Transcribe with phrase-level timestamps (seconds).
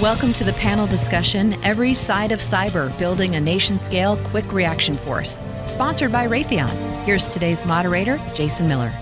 [0.00, 4.96] Welcome to the panel discussion Every Side of Cyber Building a Nation Scale Quick Reaction
[4.96, 7.02] Force, sponsored by Raytheon.
[7.02, 8.92] Here's today's moderator, Jason Miller.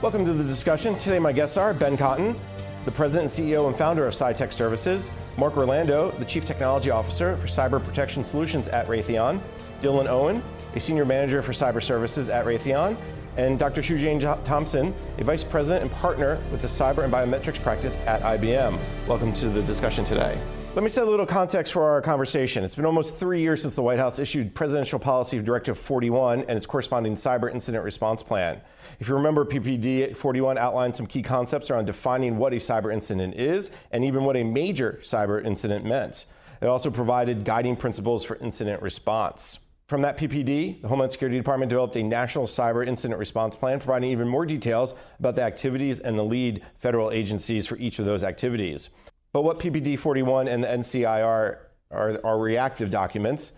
[0.00, 0.96] Welcome to the discussion.
[0.96, 2.38] Today, my guests are Ben Cotton,
[2.84, 7.36] the president and CEO and founder of CyTech Services, Mark Orlando, the chief technology officer
[7.38, 9.40] for cyber protection solutions at Raytheon,
[9.80, 10.40] Dylan Owen,
[10.76, 12.96] a senior manager for cyber services at Raytheon,
[13.36, 13.82] and Dr.
[13.82, 18.78] Shue-Jane Thompson, a vice president and partner with the cyber and biometrics practice at IBM.
[19.06, 20.40] Welcome to the discussion today.
[20.72, 22.62] Let me set a little context for our conversation.
[22.62, 26.56] It's been almost three years since the White House issued Presidential Policy Directive 41 and
[26.56, 28.60] its corresponding Cyber Incident Response Plan.
[29.00, 33.34] If you remember, PPD 41 outlined some key concepts around defining what a cyber incident
[33.34, 36.26] is and even what a major cyber incident meant.
[36.60, 39.58] It also provided guiding principles for incident response.
[39.90, 44.12] From that PPD, the Homeland Security Department developed a national cyber incident response plan, providing
[44.12, 48.22] even more details about the activities and the lead federal agencies for each of those
[48.22, 48.90] activities.
[49.32, 51.58] But what PPD 41 and the NCIR
[51.90, 53.50] are, are reactive documents,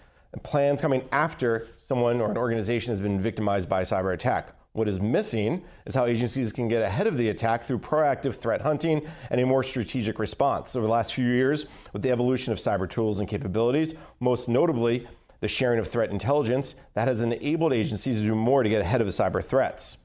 [0.43, 4.57] plans coming after someone or an organization has been victimized by a cyber attack.
[4.73, 8.63] What is missing is how agencies can get ahead of the attack through proactive threat
[8.63, 10.75] hunting and a more strategic response.
[10.75, 15.07] Over the last few years, with the evolution of cyber tools and capabilities, most notably
[15.43, 19.01] the sharing of threat intelligence that has enabled agencies to do more to get ahead
[19.01, 19.99] of cyber threats.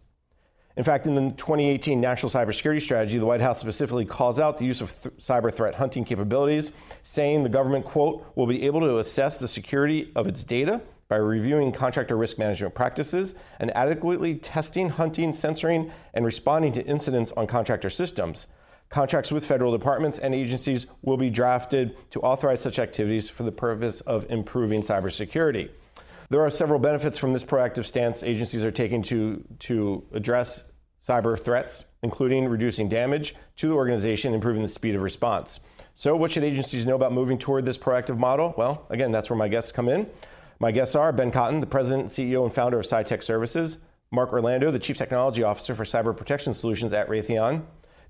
[0.75, 4.65] In fact, in the 2018 National Cybersecurity Strategy, the White House specifically calls out the
[4.65, 6.71] use of th- cyber threat hunting capabilities,
[7.03, 11.17] saying the government, quote, will be able to assess the security of its data by
[11.17, 17.45] reviewing contractor risk management practices and adequately testing, hunting, sensoring, and responding to incidents on
[17.45, 18.47] contractor systems.
[18.89, 23.51] Contracts with federal departments and agencies will be drafted to authorize such activities for the
[23.51, 25.69] purpose of improving cybersecurity.
[26.29, 30.63] There are several benefits from this proactive stance agencies are taking to, to address
[31.05, 35.59] cyber threats, including reducing damage to the organization, improving the speed of response.
[35.93, 38.53] So, what should agencies know about moving toward this proactive model?
[38.57, 40.09] Well, again, that's where my guests come in.
[40.59, 43.77] My guests are Ben Cotton, the president, CEO, and founder of CyTech Services,
[44.11, 47.63] Mark Orlando, the chief technology officer for cyber protection solutions at Raytheon,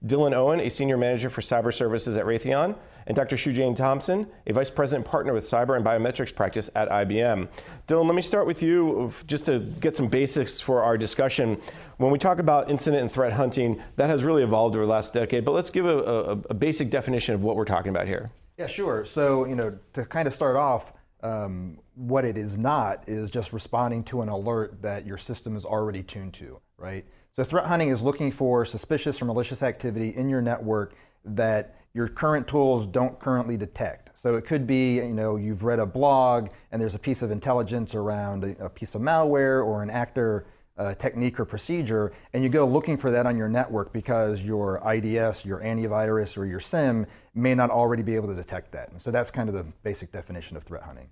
[0.06, 2.76] Dylan Owen, a senior manager for cyber services at Raytheon,
[3.08, 3.38] and Dr.
[3.38, 7.48] Shue-Jane Thompson, a vice president partner with cyber and biometrics practice at IBM.
[7.88, 11.60] Dylan, let me start with you just to get some basics for our discussion.
[11.98, 15.14] When we talk about incident and threat hunting, that has really evolved over the last
[15.14, 18.30] decade, but let's give a, a, a basic definition of what we're talking about here.
[18.58, 19.06] Yeah, sure.
[19.06, 20.94] So, you know, to kind of start off,
[21.24, 25.66] um, what it is not is just responding to an alert that your system is
[25.66, 27.06] already tuned to, right?
[27.38, 32.08] So threat hunting is looking for suspicious or malicious activity in your network that your
[32.08, 34.10] current tools don't currently detect.
[34.20, 37.30] So it could be, you know, you've read a blog and there's a piece of
[37.30, 40.48] intelligence around a, piece of malware or an actor
[40.80, 44.78] uh, technique or procedure, and you go looking for that on your network because your
[44.92, 47.06] IDS, your antivirus, or your SIEM
[47.36, 48.90] may not already be able to detect that.
[48.92, 51.10] And so that's kind of the basic definition of threat hunting.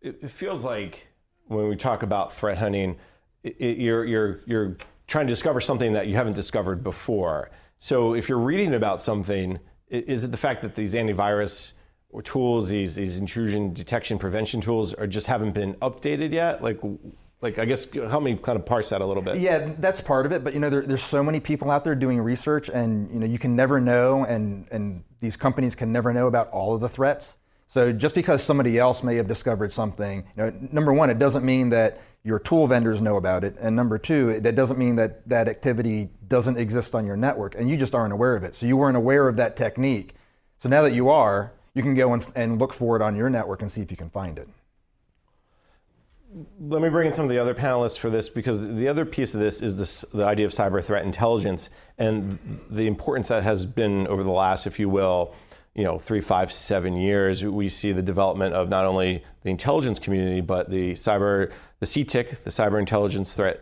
[0.00, 1.06] It, it feels like
[1.46, 2.96] when we talk about threat hunting,
[3.44, 4.76] it, it, you're, you're, you're
[5.08, 7.50] trying to discover something that you haven't discovered before.
[7.78, 9.58] So if you're reading about something,
[9.88, 11.72] is it the fact that these antivirus
[12.24, 16.62] tools, these these intrusion detection prevention tools, are just haven't been updated yet?
[16.62, 16.80] Like,
[17.40, 19.38] like I guess help me kind of parse that a little bit.
[19.38, 20.44] Yeah, that's part of it.
[20.44, 23.26] But you know, there, there's so many people out there doing research, and you know,
[23.26, 26.88] you can never know, and and these companies can never know about all of the
[26.88, 27.36] threats.
[27.68, 31.44] So just because somebody else may have discovered something, you know, number one, it doesn't
[31.44, 33.56] mean that your tool vendors know about it.
[33.58, 37.70] And number two, that doesn't mean that that activity doesn't exist on your network and
[37.70, 38.54] you just aren't aware of it.
[38.54, 40.14] So you weren't aware of that technique.
[40.58, 43.30] So now that you are, you can go and, and look for it on your
[43.30, 44.46] network and see if you can find it.
[46.60, 49.32] Let me bring in some of the other panelists for this because the other piece
[49.32, 53.64] of this is this, the idea of cyber threat intelligence and the importance that has
[53.64, 55.34] been over the last, if you will,
[55.74, 59.98] you know, three, five, seven years, we see the development of not only the intelligence
[59.98, 63.60] community, but the cyber, the CTIC, the Cyber Intelligence Threat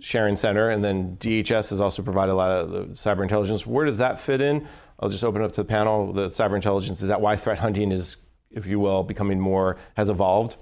[0.00, 3.66] Sharing Center, and then DHS has also provided a lot of the cyber intelligence.
[3.66, 4.66] Where does that fit in?
[4.98, 6.12] I'll just open up to the panel.
[6.12, 8.16] The cyber intelligence is that why threat hunting is,
[8.50, 10.56] if you will, becoming more has evolved.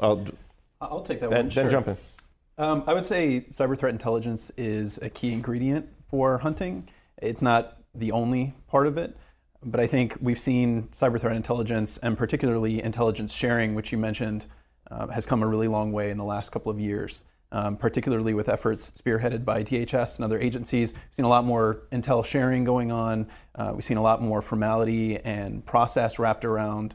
[0.00, 0.24] I'll,
[0.80, 1.54] I'll take that then, one.
[1.54, 1.70] Then sure.
[1.70, 1.96] jump in.
[2.56, 6.88] Um, I would say cyber threat intelligence is a key ingredient for hunting.
[7.18, 9.16] It's not the only part of it.
[9.62, 14.46] But I think we've seen cyber threat intelligence and particularly intelligence sharing, which you mentioned,
[14.90, 18.32] uh, has come a really long way in the last couple of years, um, particularly
[18.32, 20.94] with efforts spearheaded by DHS and other agencies.
[20.94, 23.28] We've seen a lot more intel sharing going on.
[23.54, 26.94] Uh, we've seen a lot more formality and process wrapped around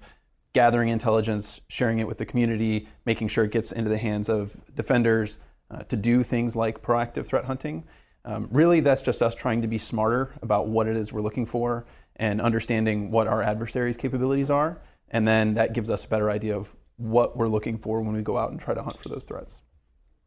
[0.54, 4.56] gathering intelligence, sharing it with the community, making sure it gets into the hands of
[4.74, 5.40] defenders
[5.70, 7.84] uh, to do things like proactive threat hunting.
[8.24, 11.46] Um, really, that's just us trying to be smarter about what it is we're looking
[11.46, 11.86] for
[12.16, 14.82] and understanding what our adversaries' capabilities are.
[15.10, 18.22] And then that gives us a better idea of what we're looking for when we
[18.22, 19.62] go out and try to hunt for those threats.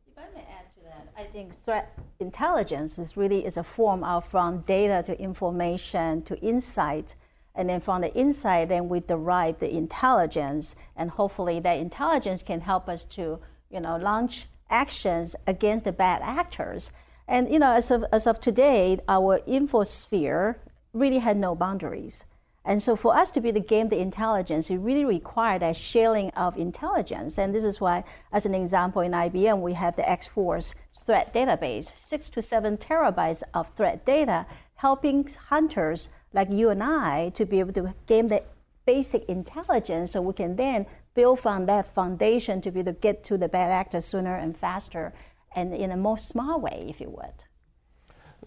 [0.07, 4.05] If I may add to that, I think threat intelligence is really is a form
[4.05, 7.15] of from data to information to insight.
[7.55, 12.61] And then from the insight, then we derive the intelligence, and hopefully that intelligence can
[12.61, 16.93] help us to, you know, launch actions against the bad actors.
[17.27, 20.57] And you know, as of, as of today, our infosphere
[20.99, 22.25] really had no boundaries.
[22.65, 26.31] And so for us to be the game, the intelligence, it really required that sharing
[26.33, 27.39] of intelligence.
[27.39, 31.93] And this is why, as an example, in IBM, we have the X-Force threat database,
[31.97, 37.61] six to seven terabytes of threat data, helping hunters like you and I to be
[37.61, 38.43] able to gain the
[38.85, 40.85] basic intelligence so we can then
[41.15, 44.57] build from that foundation to be able to get to the bad actors sooner and
[44.57, 45.15] faster
[45.55, 47.45] and in a more smart way, if you would.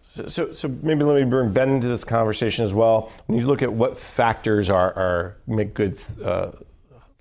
[0.03, 3.11] So, so, maybe let me bring Ben into this conversation as well.
[3.27, 6.51] When you look at what factors are, are make good uh,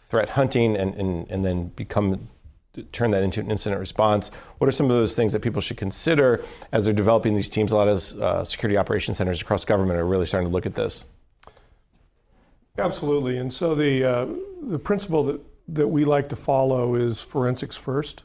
[0.00, 2.28] threat hunting and, and, and then become
[2.92, 5.76] turn that into an incident response, what are some of those things that people should
[5.76, 7.72] consider as they're developing these teams?
[7.72, 10.74] A lot of uh, security operations centers across government are really starting to look at
[10.74, 11.04] this.
[12.78, 14.26] Absolutely, and so the uh,
[14.62, 18.24] the principle that that we like to follow is forensics first.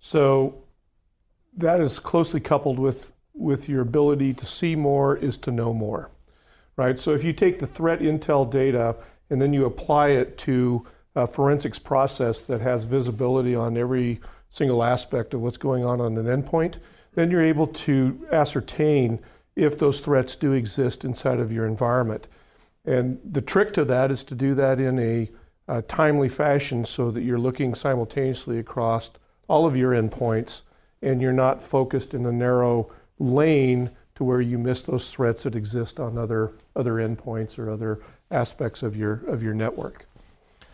[0.00, 0.62] So
[1.56, 6.10] that is closely coupled with with your ability to see more is to know more,
[6.76, 6.98] right?
[6.98, 8.96] So if you take the threat intel data
[9.28, 10.86] and then you apply it to
[11.16, 16.16] a forensics process that has visibility on every single aspect of what's going on on
[16.16, 16.78] an endpoint,
[17.14, 19.20] then you're able to ascertain
[19.56, 22.26] if those threats do exist inside of your environment.
[22.84, 25.30] And the trick to that is to do that in a,
[25.68, 29.10] a timely fashion so that you're looking simultaneously across
[29.48, 30.62] all of your endpoints
[31.00, 35.54] and you're not focused in a narrow lane to where you miss those threats that
[35.54, 38.00] exist on other other endpoints or other
[38.30, 40.06] aspects of your of your network.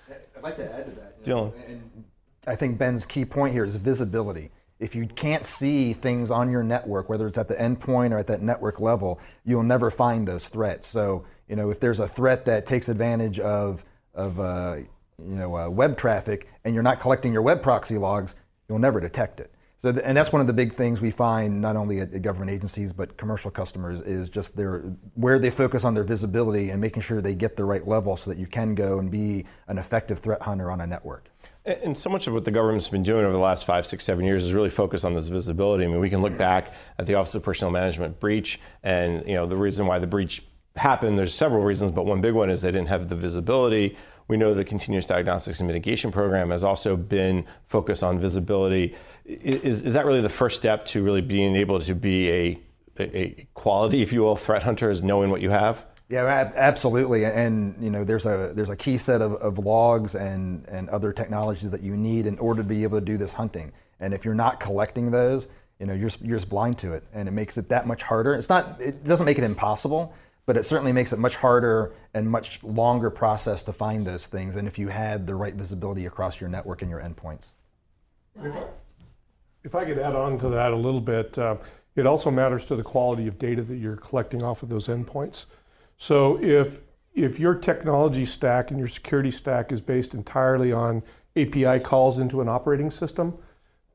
[0.08, 1.24] I'd like to add to that.
[1.24, 1.52] Dylan.
[1.68, 2.04] And
[2.46, 4.50] I think Ben's key point here is visibility.
[4.78, 8.26] If you can't see things on your network, whether it's at the endpoint or at
[8.28, 10.88] that network level, you'll never find those threats.
[10.88, 13.84] So, you know, if there's a threat that takes advantage of
[14.14, 14.76] of uh,
[15.18, 18.34] you know uh, web traffic and you're not collecting your web proxy logs,
[18.68, 19.52] you'll never detect it.
[19.80, 22.92] So, and that's one of the big things we find not only at, government agencies
[22.92, 24.80] but commercial customers is just their
[25.14, 28.30] where they focus on their visibility and making sure they get the right level so
[28.30, 31.30] that you can go and be an effective threat hunter on a network.
[31.64, 34.24] And so much of what the government's been doing over the last five, six, seven
[34.24, 35.84] years is really focused on this visibility.
[35.84, 39.34] I mean, we can look back at the Office of Personnel Management breach, and you
[39.34, 40.42] know the reason why the breach
[40.76, 41.18] happened.
[41.18, 43.96] There's several reasons, but one big one is they didn't have the visibility.
[44.30, 48.94] We know the continuous diagnostics and mitigation program has also been focused on visibility.
[49.26, 52.60] Is, is that really the first step to really being able to be a,
[53.00, 55.84] a quality, if you will, threat hunter, is knowing what you have?
[56.08, 57.24] Yeah, absolutely.
[57.24, 61.12] And you know, there's a there's a key set of, of logs and and other
[61.12, 63.72] technologies that you need in order to be able to do this hunting.
[63.98, 65.48] And if you're not collecting those,
[65.80, 68.34] you know, you're you're just blind to it, and it makes it that much harder.
[68.34, 68.80] It's not.
[68.80, 70.14] It doesn't make it impossible,
[70.50, 74.56] but it certainly makes it much harder and much longer process to find those things
[74.56, 77.50] than if you had the right visibility across your network and your endpoints.
[79.62, 81.58] If I, could add on to that a little bit, uh,
[81.94, 85.44] it also matters to the quality of data that you're collecting off of those endpoints.
[85.98, 86.80] So if
[87.14, 91.04] if your technology stack and your security stack is based entirely on
[91.36, 93.38] API calls into an operating system,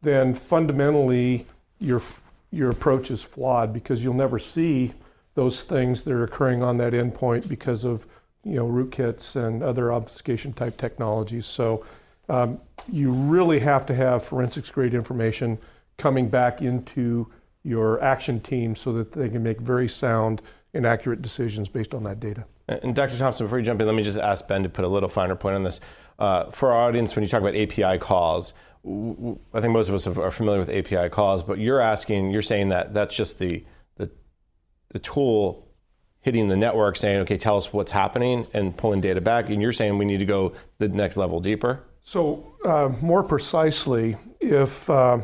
[0.03, 1.47] then fundamentally
[1.79, 2.01] your
[2.49, 4.93] your approach is flawed because you'll never see
[5.35, 8.07] those things that are occurring on that endpoint because of
[8.43, 11.45] you know rootkits and other obfuscation type technologies.
[11.45, 11.85] So
[12.29, 12.59] um,
[12.91, 15.59] you really have to have forensics grade information
[15.97, 17.31] coming back into
[17.63, 20.41] your action team so that they can make very sound
[20.73, 22.45] and accurate decisions based on that data.
[22.67, 23.17] And Dr.
[23.17, 25.35] Thompson, before you jump in, let me just ask Ben to put a little finer
[25.35, 25.79] point on this.
[26.17, 28.53] Uh, for our audience, when you talk about API calls,
[28.85, 32.69] I think most of us are familiar with API calls, but you're asking, you're saying
[32.69, 33.63] that that's just the
[34.95, 35.67] the tool
[36.21, 39.49] hitting the network saying, okay, tell us what's happening and pulling data back.
[39.49, 41.83] And you're saying we need to go the next level deeper?
[42.01, 45.19] So, uh, more precisely, if uh,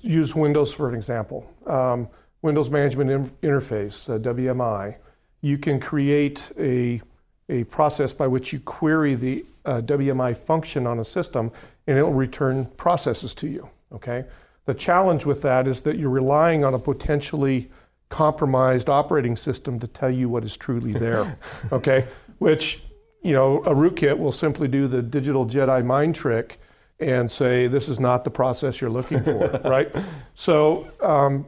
[0.00, 2.08] use Windows for an example, um,
[2.40, 4.96] Windows Management in- Interface, uh, WMI,
[5.42, 7.02] you can create a,
[7.50, 11.52] a process by which you query the uh, WMI function on a system
[11.86, 13.68] and it'll return processes to you.
[13.92, 14.24] Okay?
[14.64, 17.70] The challenge with that is that you're relying on a potentially
[18.08, 21.38] compromised operating system to tell you what is truly there.
[21.72, 22.06] okay,
[22.38, 22.82] which
[23.22, 26.58] you know a rootkit will simply do the digital Jedi mind trick
[27.00, 29.92] and say this is not the process you're looking for, right?
[30.34, 31.46] So um,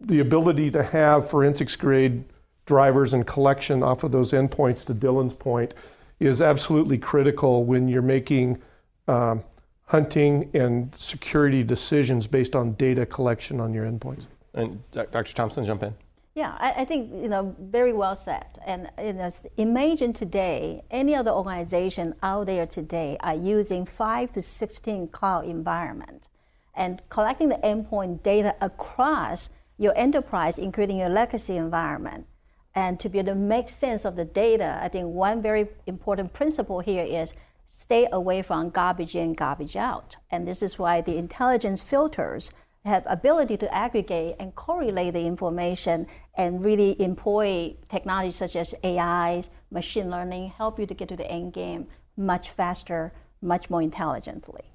[0.00, 2.24] the ability to have forensics grade
[2.64, 5.74] drivers and collection off of those endpoints, to Dylan's point,
[6.18, 8.60] is absolutely critical when you're making
[9.06, 9.44] um,
[9.84, 14.26] hunting and security decisions based on data collection on your endpoints.
[14.56, 15.34] And Dr.
[15.34, 15.94] Thompson, jump in.
[16.34, 18.46] Yeah, I, I, think you know very well said.
[18.66, 24.42] And you know, imagine today, any other organization out there today are using five to
[24.42, 26.28] sixteen cloud environment,
[26.74, 29.48] and collecting the endpoint data across
[29.78, 32.26] your enterprise, including your legacy environment,
[32.74, 34.78] and to be able to make sense of the data.
[34.82, 37.32] I think one very important principle here is
[37.66, 42.50] stay away from garbage in, garbage out, and this is why the intelligence filters
[42.86, 49.42] have ability to aggregate and correlate the information and really employ technology such as AI,
[49.70, 53.12] machine learning, help you to get to the end game much faster,
[53.42, 54.72] much more intelligently.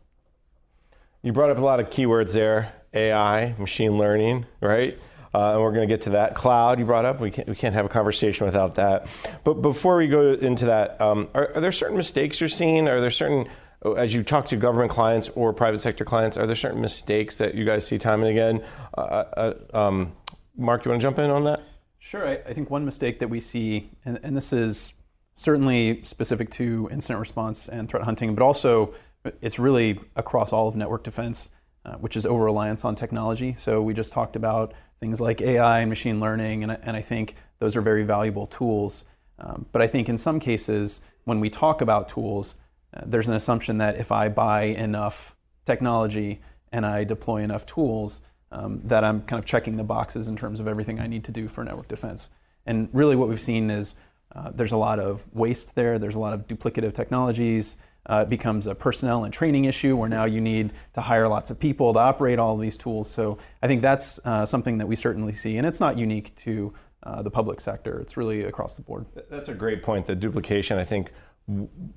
[1.24, 5.00] You brought up a lot of keywords there AI, machine learning, right?
[5.34, 6.36] Uh, and we're going to get to that.
[6.36, 7.22] Cloud, you brought up.
[7.22, 9.08] We can't, we can't have a conversation without that.
[9.46, 12.89] But before we go into that, um, are, are there certain mistakes you're seeing?
[12.89, 13.48] Are there certain
[13.84, 17.56] as you talk to government clients or private sector clients, are there certain mistakes that
[17.56, 18.64] you guys see time and again?
[18.96, 20.12] Uh, uh, um,
[20.56, 21.62] Mark, you want to jump in on that?
[22.00, 22.28] Sure.
[22.28, 24.94] I, I think one mistake that we see, and, and, this is
[25.36, 28.94] certainly specific to incident response and threat hunting, but also
[29.42, 31.52] it's really across all of network defense,
[31.86, 33.54] uh, which is over reliance on technology.
[33.54, 37.36] So we just talked about things like AI and machine learning, and, and I think
[37.60, 39.06] those are very valuable tools.
[39.40, 42.61] Um, but I think in some cases, when we talk about tools, uh,
[43.06, 48.22] there's an assumption that if I buy enough technology and I deploy enough tools,
[48.52, 51.32] um, that I'm kind of checking the boxes in terms of everything I need to
[51.32, 52.30] do for network defense.
[52.66, 53.96] And really, what we've seen is
[54.36, 55.98] uh, there's a lot of waste there.
[56.00, 57.78] There's a lot of duplicative technologies.
[58.06, 61.50] Uh, it becomes a personnel and training issue where now you need to hire lots
[61.50, 63.10] of people to operate all these tools.
[63.10, 66.74] So I think that's uh, something that we certainly see, and it's not unique to
[67.04, 68.00] uh, the public sector.
[68.00, 69.06] It's really across the board.
[69.30, 70.08] That's a great point.
[70.08, 71.12] The duplication, I think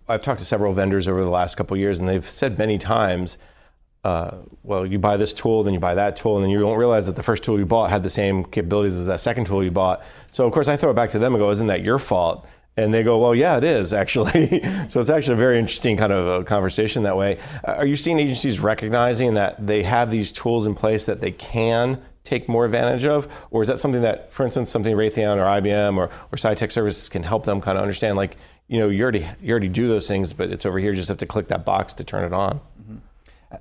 [0.09, 3.39] I've talked to several vendors over the last couple years, and they've said many times,
[4.05, 6.77] uh, well, you buy this tool, then you buy that tool, and then you don't
[6.77, 9.65] realize that the first tool you bought had the same capabilities as that second tool
[9.65, 10.03] you bought.
[10.31, 12.47] So, of course, I throw it back to them and go, isn't that your fault?
[12.77, 14.63] And they go, well, yeah, it is actually.
[14.89, 17.39] so it's actually a very interesting kind of a conversation that way.
[17.65, 22.03] Are you seeing agencies recognizing that they have these tools in place that they can
[22.25, 23.29] take more advantage of?
[23.51, 27.09] Or is that something that, for instance, something Raytheon or IBM or, or CyTech Services
[27.09, 28.17] can help them kind of understand?
[28.17, 28.37] Like,
[28.69, 30.91] you know, you already you already do those things, but it's over here.
[30.91, 32.61] You just have to click that box to turn it on.
[32.81, 32.97] Mm-hmm.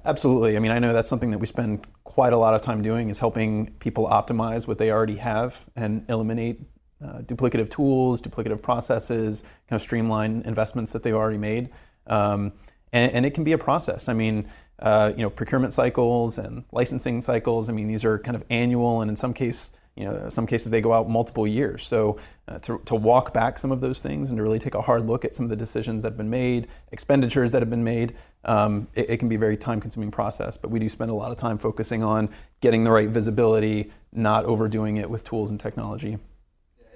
[0.05, 0.55] Absolutely.
[0.55, 3.09] I mean, I know that's something that we spend quite a lot of time doing
[3.09, 6.61] is helping people optimize what they already have and eliminate
[7.03, 11.69] uh, duplicative tools, duplicative processes, kind of streamline investments that they've already made.
[12.07, 12.53] Um,
[12.91, 14.07] and, and, it can be a process.
[14.07, 14.47] I mean,
[14.79, 17.69] uh, you know, procurement cycles and licensing cycles.
[17.69, 20.71] I mean, these are kind of annual, and in some case, you know, some cases
[20.71, 21.85] they go out multiple years.
[21.85, 24.81] So uh, to, to walk back some of those things and to really take a
[24.81, 27.83] hard look at some of the decisions that have been made, expenditures that have been
[27.83, 30.57] made, um, it, it, can be a very time-consuming process.
[30.57, 34.45] But we do spend a lot of time focusing on getting the right visibility, not
[34.45, 36.17] overdoing it with tools and technology.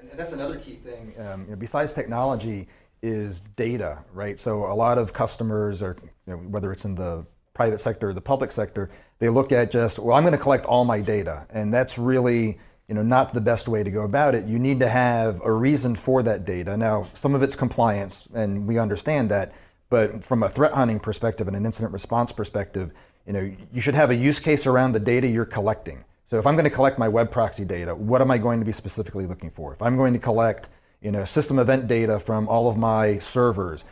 [0.02, 1.14] And that's another key thing.
[1.20, 2.68] Um, you know, besides technology,
[3.04, 4.40] is data, right?
[4.40, 8.14] So a lot of customers, or you know, whether it's in the private sector or
[8.14, 8.90] the public sector,
[9.20, 12.60] they look at just, well, I'm going to collect all my data, and that's really
[12.88, 14.46] you know, not the best way to go about it.
[14.46, 16.78] You need to have a reason for that data.
[16.78, 19.54] Now, some of it's compliance, and we understand that,
[19.90, 22.92] but from a threat hunting perspective and an incident response perspective,
[23.26, 26.06] you know, you should have a use case around the data you're collecting.
[26.30, 28.66] So if I'm going to collect my web proxy data, what am I going to
[28.66, 29.74] be specifically looking for?
[29.74, 30.70] If I'm going to collect,
[31.02, 33.84] you know, system event data from all of my servers,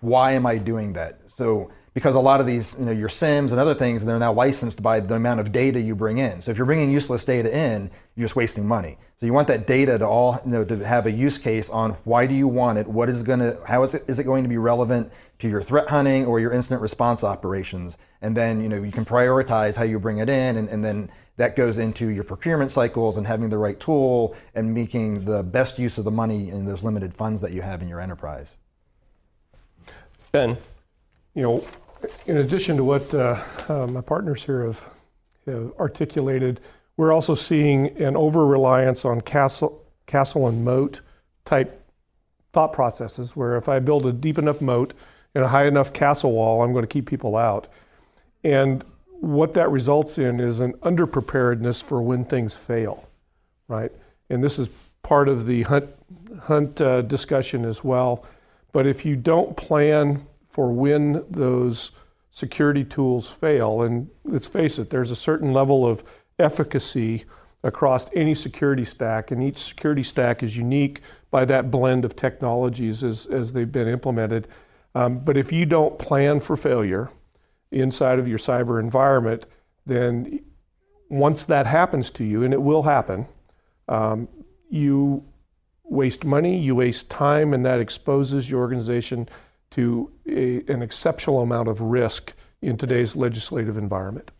[0.00, 1.20] why am I doing that?
[1.26, 4.32] So because a lot of these, you know, your SIEMs and other things, they're now
[4.32, 6.40] licensed by the amount of data you bring in.
[6.40, 8.98] So if you're bringing useless data in, you're just wasting money.
[9.18, 11.92] So you want that data to all, you know, to have a use case on
[12.04, 14.44] why do you want it, what is going to, how is it, is it going
[14.44, 18.68] to be relevant to your threat hunting or your incident response operations, and then you
[18.68, 22.08] know you can prioritize how you bring it in, and, and then that goes into
[22.08, 26.10] your procurement cycles and having the right tool and making the best use of the
[26.10, 28.56] money in those limited funds that you have in your enterprise.
[30.32, 30.58] Ben,
[31.34, 31.64] you know,
[32.26, 34.88] in addition to what uh, uh, my partners here have,
[35.46, 36.60] have, articulated,
[36.96, 41.00] we're also seeing an over reliance on castle, castle and moat
[41.44, 41.82] type
[42.52, 44.94] thought processes, where if I build a deep enough moat
[45.34, 47.68] and a high enough castle wall, I'm going to keep people out.
[48.42, 48.84] And
[49.20, 53.08] what that results in is an underpreparedness for when things fail,
[53.68, 53.92] right?
[54.28, 54.68] And this is
[55.02, 55.88] part of the hunt,
[56.42, 58.24] hunt uh, discussion as well.
[58.72, 61.92] But if you don't plan for when those
[62.30, 63.82] security tools fail.
[63.82, 66.04] And let's face it, there's a certain level of
[66.38, 67.24] efficacy
[67.62, 73.04] across any security stack, and each security stack is unique by that blend of technologies
[73.04, 74.48] as, as they've been implemented.
[74.94, 77.10] Um, but if you don't plan for failure
[77.70, 79.46] inside of your cyber environment,
[79.86, 80.40] then
[81.08, 83.26] once that happens to you, and it will happen,
[83.88, 84.28] um,
[84.70, 85.24] you
[85.84, 89.28] waste money, you waste time, and that exposes your organization
[89.72, 94.30] to a, an exceptional amount of risk in today's legislative environment.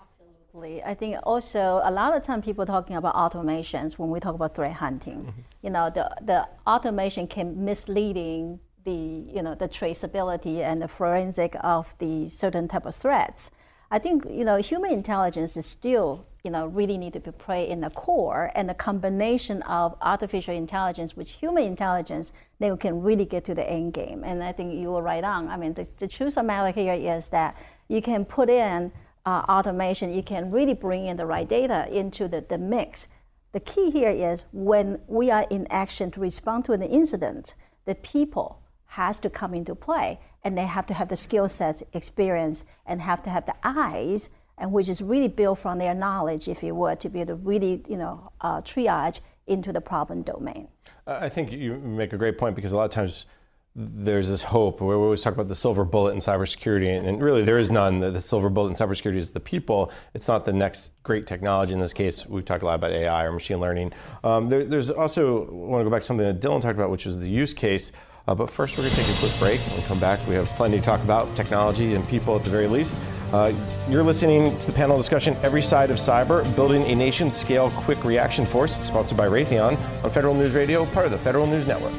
[0.00, 0.82] Absolutely.
[0.82, 4.54] I think also a lot of time people talking about automations when we talk about
[4.54, 5.20] threat hunting.
[5.20, 5.40] Mm-hmm.
[5.62, 11.56] You know, the, the automation can misleading the you know the traceability and the forensic
[11.60, 13.50] of the certain type of threats.
[13.90, 17.70] I think you know human intelligence is still you know really need to be played
[17.70, 23.02] in the core, and the combination of artificial intelligence with human intelligence, then we can
[23.02, 24.24] really get to the end game.
[24.24, 25.48] And I think you were right on.
[25.48, 27.56] I mean, the, the truth of matter here is that
[27.88, 28.92] you can put in
[29.28, 33.08] uh, automation, you can really bring in the right data into the, the mix.
[33.52, 37.54] The key here is when we are in action to respond to an incident,
[37.84, 41.82] the people has to come into play and they have to have the skill sets,
[41.92, 46.48] experience, and have to have the eyes, and which is really built from their knowledge,
[46.48, 50.22] if you would, to be able to really, you know, uh, triage into the problem
[50.22, 50.68] domain.
[51.06, 53.26] I think you make a great point because a lot of times
[53.74, 57.58] there's this hope we always talk about the silver bullet in cybersecurity, and really there
[57.58, 58.00] is none.
[58.00, 59.92] The silver bullet in cybersecurity is the people.
[60.14, 61.74] It's not the next great technology.
[61.74, 63.92] In this case, we've talked a lot about AI or machine learning.
[64.24, 66.90] Um, there, there's also I want to go back to something that Dylan talked about,
[66.90, 67.92] which was the use case.
[68.28, 69.60] Uh, but first, we're going to take a quick break.
[69.60, 72.50] When we come back, we have plenty to talk about technology and people at the
[72.50, 73.00] very least.
[73.32, 73.54] Uh,
[73.88, 78.04] you're listening to the panel discussion Every Side of Cyber Building a Nation Scale Quick
[78.04, 81.94] Reaction Force, sponsored by Raytheon on Federal News Radio, part of the Federal News Network.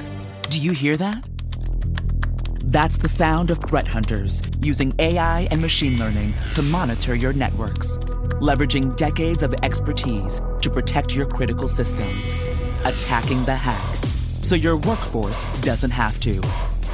[0.51, 1.27] Do you hear that?
[2.63, 7.97] That's the sound of threat hunters using AI and machine learning to monitor your networks,
[8.37, 12.35] leveraging decades of expertise to protect your critical systems,
[12.85, 13.98] attacking the hack
[14.41, 16.41] so your workforce doesn't have to.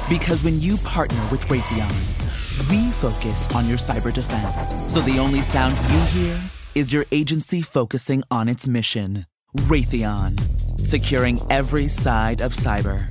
[0.08, 4.74] Because when you partner with Raytheon, we focus on your cyber defense.
[4.92, 6.40] So the only sound you hear
[6.74, 9.26] is your agency focusing on its mission.
[9.56, 10.38] Raytheon,
[10.80, 13.10] securing every side of cyber.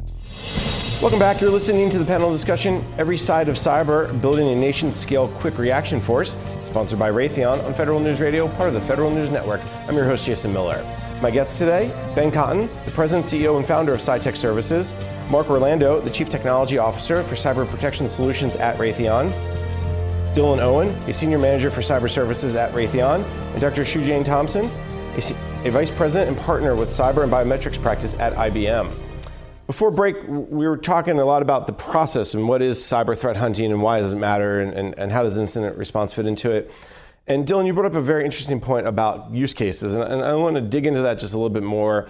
[1.01, 1.41] Welcome back.
[1.41, 5.57] You're listening to the panel discussion Every Side of Cyber Building a Nation Scale Quick
[5.57, 9.61] Reaction Force, sponsored by Raytheon on Federal News Radio, part of the Federal News Network.
[9.87, 10.83] I'm your host, Jason Miller.
[11.21, 14.93] My guests today Ben Cotton, the President, CEO, and founder of CyTech Services,
[15.29, 19.31] Mark Orlando, the Chief Technology Officer for Cyber Protection Solutions at Raytheon,
[20.33, 23.85] Dylan Owen, a Senior Manager for Cyber Services at Raytheon, and Dr.
[23.85, 25.21] Shue-Jane Thompson, a,
[25.63, 28.93] a Vice President and Partner with Cyber and Biometrics Practice at IBM.
[29.67, 33.37] Before break, we were talking a lot about the process and what is cyber threat
[33.37, 36.51] hunting and why does it matter and, and, and how does incident response fit into
[36.51, 36.69] it.
[37.27, 40.35] And Dylan, you brought up a very interesting point about use cases, and, and I
[40.35, 42.07] want to dig into that just a little bit more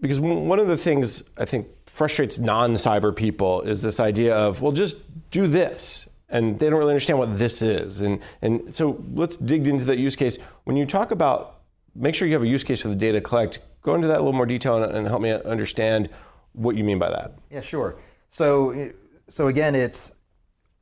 [0.00, 4.72] because one of the things I think frustrates non-cyber people is this idea of well,
[4.72, 4.98] just
[5.30, 8.02] do this, and they don't really understand what this is.
[8.02, 10.38] And and so let's dig into that use case.
[10.64, 11.56] When you talk about
[11.94, 14.22] make sure you have a use case for the data collect, go into that a
[14.22, 16.10] little more detail and, and help me understand
[16.52, 17.32] what you mean by that.
[17.50, 17.96] Yeah, sure.
[18.28, 18.92] So
[19.28, 20.12] so again, it's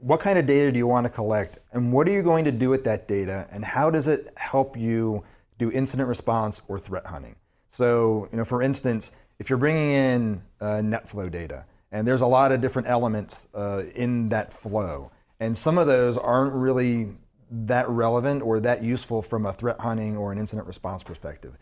[0.05, 2.53] what kind of data do you want to collect and what are you going to
[2.53, 5.25] do with that data and how does it help you
[5.59, 7.37] do incident response or threat hunting?
[7.71, 12.27] So you know for instance if you're bringing in uh, netflow data and there's a
[12.27, 17.17] lot of different elements uh, in that flow and some of those aren't really
[17.51, 21.57] that relevant or that useful from a threat hunting or an incident response perspective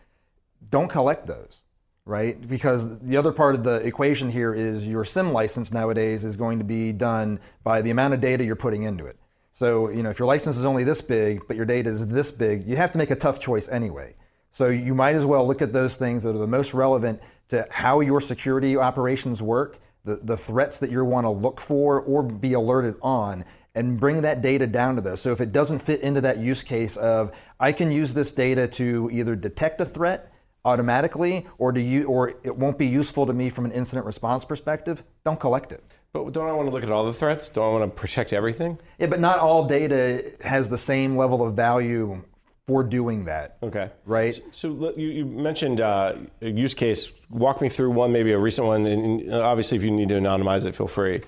[0.68, 1.62] don't collect those
[2.04, 2.48] right?
[2.48, 6.58] Because the other part of the equation here is your SIEM license nowadays is going
[6.58, 9.16] to be done by the amount of data you're putting into it.
[9.54, 12.30] So, you know, if your license is only this big, but your data is this
[12.30, 14.16] big, you have to make a tough choice anyway.
[14.50, 17.66] So you might as well look at those things that are the most relevant to
[17.70, 22.22] how your security operations work, the, the threats that you want to look for or
[22.22, 25.20] be alerted on, and bring that data down to those.
[25.20, 28.66] So if it doesn't fit into that use case of, I can use this data
[28.68, 30.31] to either detect a threat
[30.64, 34.44] automatically or do you or it won't be useful to me from an incident response
[34.44, 35.02] perspective?
[35.24, 35.82] Don't collect it.
[36.12, 37.48] But don't i want to look at all the threats?
[37.48, 38.78] Don't i want to protect everything?
[38.98, 42.22] Yeah but not all data has the same level of value
[42.66, 43.56] for doing that.
[43.62, 43.90] Okay.
[44.04, 44.34] Right?
[44.34, 47.10] So, so you, you, mentioned uh, a use case.
[47.28, 50.64] Walk me through one maybe a recent one and obviously if you need to anonymize
[50.64, 51.22] it feel free.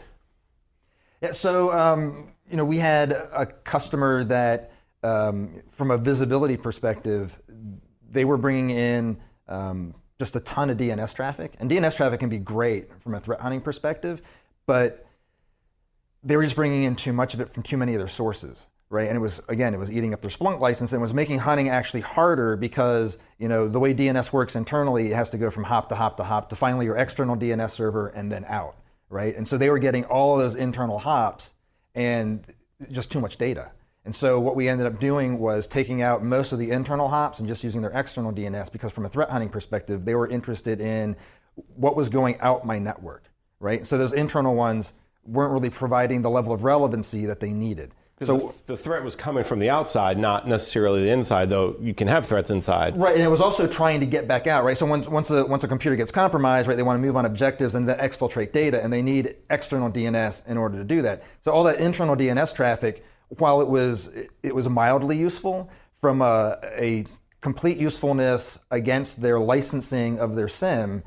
[1.21, 4.71] Yeah so um, you know we had a customer that
[5.03, 7.39] um, from a visibility perspective
[8.15, 11.55] they were bringing in um, just a ton of DNS traffic.
[11.59, 14.23] And DNS traffic can be great from a threat hunting perspective,
[14.67, 15.07] but
[16.23, 18.67] they were just bringing in too much of it from too many other sources.
[18.95, 19.09] right?
[19.09, 21.69] And it was again, it was eating up their Splunk license and was making hunting
[21.69, 25.65] actually harder because you know the way DNS works internally, it has to go from
[25.65, 28.77] hop to hop to hop to finally your external DNS server and then out,
[29.11, 29.37] right?
[29.37, 31.53] And so they were getting all of those internal hops
[31.95, 32.45] and
[32.91, 33.73] just too much data.
[34.05, 37.39] And so what we ended up doing was taking out most of the internal hops
[37.39, 40.81] and just using their external DNS because from a threat hunting perspective, they were interested
[40.81, 41.17] in
[41.77, 43.25] what was going out my network,
[43.61, 43.87] right?
[43.87, 44.93] So those internal ones
[45.25, 47.93] weren't really providing the level of relevancy that they needed.
[48.23, 52.07] So the threat was coming from the outside, not necessarily the inside, though you can
[52.07, 52.97] have threats inside.
[52.97, 54.79] Right, and it was also trying to get back out, right?
[54.79, 57.27] So once, once, a, once a computer gets compromised, right, they want to move on
[57.27, 61.25] objectives and then exfiltrate data, and they need external DNS in order to do that.
[61.43, 63.05] So all that internal DNS traffic,
[63.39, 64.11] while it was,
[64.43, 65.71] it was mildly useful,
[66.01, 67.07] from a, a
[67.41, 71.03] complete usefulness against their licensing of their SIEM,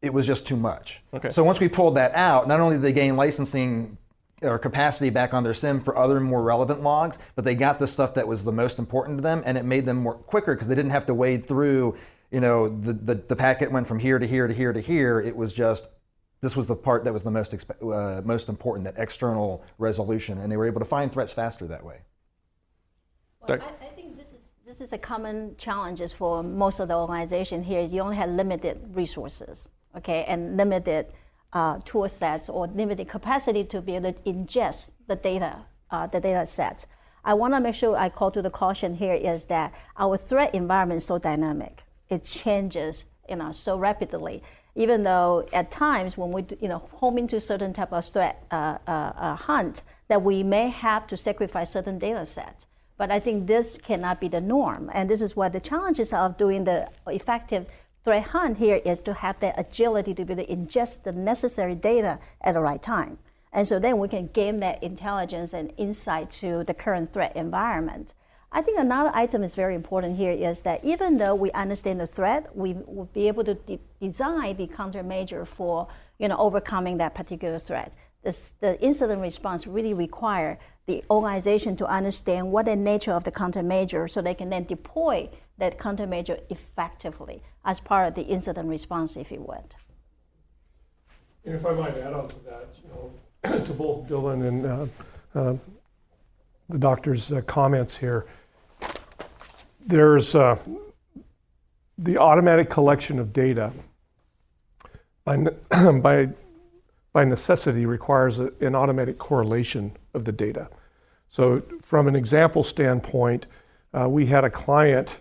[0.00, 1.00] it was just too much.
[1.12, 1.30] Okay.
[1.30, 3.98] So once we pulled that out, not only did they gain licensing
[4.40, 7.86] or capacity back on their SIEM for other more relevant logs, but they got the
[7.86, 10.68] stuff that was the most important to them, and it made them more quicker because
[10.68, 11.96] they didn't have to wade through.
[12.30, 15.20] You know, the, the, the packet went from here to here to here to here.
[15.20, 15.88] It was just
[16.40, 20.50] this was the part that was the most uh, most important, that external resolution, and
[20.50, 22.00] they were able to find threats faster that way.
[23.40, 26.94] Well, I, I, think this is this is a common challenge for most of the
[26.94, 27.80] organization here.
[27.80, 31.06] Is you only have limited resources, okay, and limited
[31.52, 36.20] uh, tool sets or limited capacity to be able to ingest the data, uh, the
[36.20, 36.86] data sets.
[37.24, 40.54] I want to make sure I call to the caution here is that our threat
[40.54, 41.82] environment is so dynamic.
[42.08, 44.42] It changes, you know, so rapidly.
[44.78, 48.78] Even though at times when we, you know, home into certain type of threat uh,
[48.86, 52.66] uh, uh, hunt, that we may have to sacrifice certain data sets.
[52.96, 56.36] But I think this cannot be the norm, and this is what the challenges of
[56.36, 57.66] doing the effective
[58.04, 61.74] threat hunt here is to have the agility to be able to ingest the necessary
[61.74, 63.18] data at the right time.
[63.52, 68.14] And so then we can gain that intelligence and insight to the current threat environment.
[68.50, 72.06] I think another item is very important here is that even though we understand the
[72.06, 77.14] threat, we will be able to de- design the countermeasure for you know overcoming that
[77.14, 77.92] particular threat.
[78.22, 83.30] This, the incident response really require the organization to understand what the nature of the
[83.30, 89.16] countermeasure so they can then deploy that countermeasure effectively as part of the incident response,
[89.16, 89.76] if you would.
[91.44, 94.86] And if I might add on to that, you know, to both Dylan and uh,
[95.38, 95.56] uh,
[96.68, 98.26] the doctor's uh, comments here,
[99.88, 100.58] there's uh,
[101.96, 103.72] the automatic collection of data
[105.24, 105.36] by,
[106.00, 106.28] by,
[107.12, 110.68] by necessity requires a, an automatic correlation of the data.
[111.30, 113.46] So, from an example standpoint,
[113.92, 115.18] uh, we had a client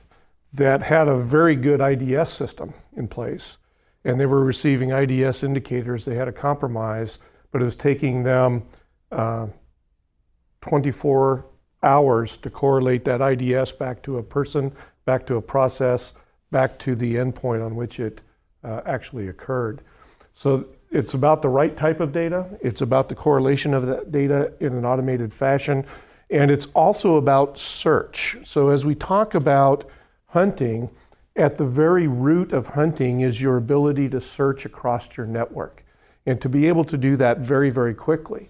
[0.54, 3.58] that had a very good IDS system in place,
[4.04, 6.06] and they were receiving IDS indicators.
[6.06, 7.20] They had a compromise,
[7.52, 8.64] but it was taking them
[9.12, 9.48] uh,
[10.62, 11.46] 24
[11.88, 14.72] hours to correlate that IDS back to a person,
[15.06, 16.14] back to a process,
[16.52, 18.22] back to the endpoint on which it
[18.64, 19.82] uh, actually occurred.
[20.36, 24.54] So it's about the right type of data, it's about the correlation of that data
[24.60, 25.86] in an automated fashion,
[26.30, 28.38] and it's also about search.
[28.44, 29.90] So as we talk about
[30.28, 30.90] hunting,
[31.38, 35.86] at the very root of hunting is your ability to search across your network
[36.26, 38.50] and to be able to do that very, very quickly.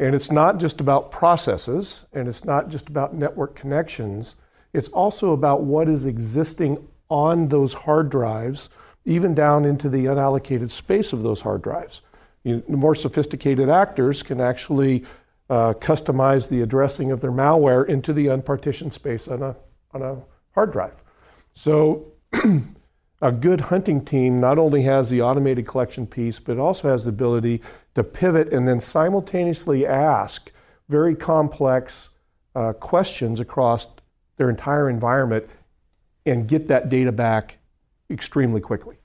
[0.00, 4.34] And it's not just about processes and it's not just about network connections,
[4.72, 8.70] it's also about what is existing on those hard drives,
[9.04, 12.00] even down into the unallocated space of those hard drives.
[12.44, 15.04] You more sophisticated actors can actually
[15.50, 19.54] uh, customize the addressing of their malware into the unpartitioned space on a,
[19.92, 20.16] on a
[20.54, 21.02] hard drive.
[21.52, 22.12] So
[23.22, 27.10] a good hunting team not only has the automated collection piece, but also has the
[27.10, 27.60] ability
[27.94, 30.50] to pivot and then simultaneously ask
[30.88, 32.10] very complex
[32.54, 33.88] uh, questions across
[34.36, 35.46] their entire environment
[36.24, 37.58] and get that data back
[38.10, 38.96] extremely quickly.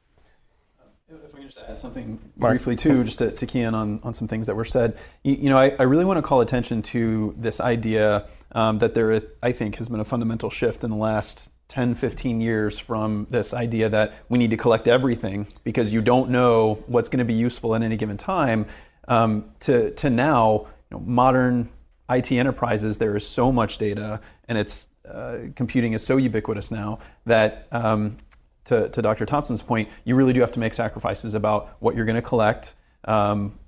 [1.10, 4.14] If I can just add something briefly too, just to, to key in on, on
[4.14, 4.98] some things that were said.
[5.24, 8.94] You, you know, I, I, really want to call attention to this idea um, that
[8.96, 13.28] there, I think, has been a fundamental shift in the last 10, 15 years from
[13.30, 17.26] this idea that we need to collect everything because you don't know what's going to
[17.26, 18.66] be useful at any given time,
[19.08, 21.70] um, to, to now, you know, modern
[22.10, 27.00] IT enterprises, there is so much data and it's uh, computing is so ubiquitous now
[27.26, 28.18] that um,
[28.66, 29.26] to, to, Dr.
[29.26, 32.76] Thompson's point, you really do have to make sacrifices about what you're going to collect.
[33.04, 33.60] Um,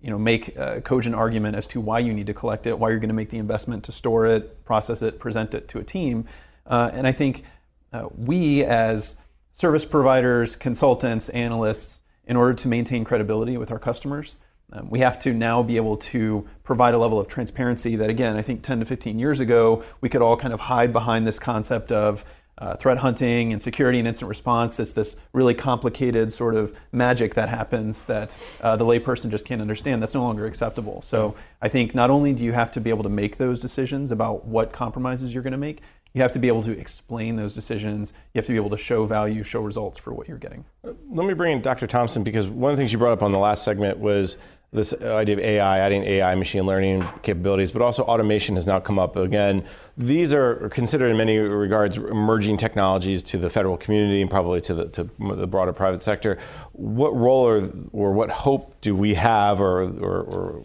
[0.00, 2.90] you know, make a cogent argument as to why you need to collect it, why
[2.90, 5.82] you're going to make the investment to store it, process it, present it to a
[5.82, 6.26] team.
[6.66, 7.44] Uh, and I think
[7.92, 9.16] uh, we, as
[9.52, 14.36] service providers, consultants, analysts, in order to maintain credibility with our customers,
[14.72, 18.36] Um, we have to now be able to provide a level of transparency that, again,
[18.36, 21.38] I think 10 to 15 years ago, we could all kind of hide behind this
[21.38, 22.24] concept of
[22.56, 24.80] uh, threat hunting and security and incident response.
[24.80, 29.60] It's this really complicated sort of magic that happens that uh, the layperson just can't
[29.60, 30.00] understand.
[30.00, 31.02] That's no longer acceptable.
[31.02, 34.12] So I think not only do you have to be able to make those decisions
[34.12, 35.82] about what compromises you're going to make,
[36.14, 38.12] you have to be able to explain those decisions.
[38.32, 40.64] You have to be able to show value, show results for what you're getting.
[40.82, 41.88] Let me bring in Dr.
[41.88, 44.38] Thompson because one of the things you brought up on the last segment was
[44.72, 48.98] this idea of AI, adding AI, machine learning capabilities, but also automation has now come
[48.98, 49.64] up again.
[49.96, 54.74] These are considered in many regards emerging technologies to the federal community and probably to
[54.74, 56.38] the, to the broader private sector.
[56.72, 60.64] What role or, or what hope do we have or, or, or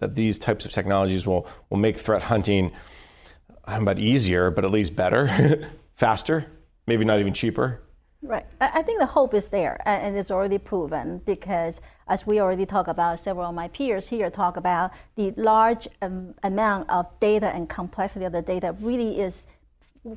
[0.00, 2.72] that these types of technologies will, will make threat hunting,
[3.66, 6.46] I don't know about easier, but at least better, faster,
[6.86, 7.82] maybe not even cheaper?
[8.22, 8.44] Right.
[8.60, 12.88] I think the hope is there, and it's already proven because, as we already talked
[12.88, 17.68] about, several of my peers here talk about the large um, amount of data and
[17.68, 19.46] complexity of the data really is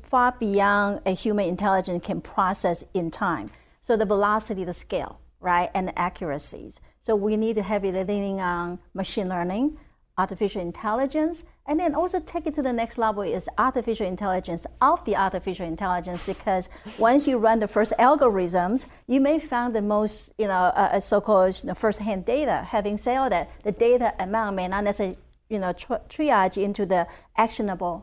[0.02, 3.50] far beyond a human intelligence can process in time.
[3.80, 6.80] So the velocity, the scale, right, and the accuracies.
[7.00, 9.78] So we need to heavily leaning on machine learning,
[10.20, 15.04] artificial intelligence, and then also take it to the next level is artificial intelligence of
[15.04, 20.32] the artificial intelligence because once you run the first algorithms, you may find the most,
[20.36, 22.56] you know, uh, uh so-called you know, first-hand data.
[22.76, 25.16] Having said all that, the data amount may not necessarily,
[25.48, 27.06] you know, tri- triage into the
[27.36, 27.94] actionable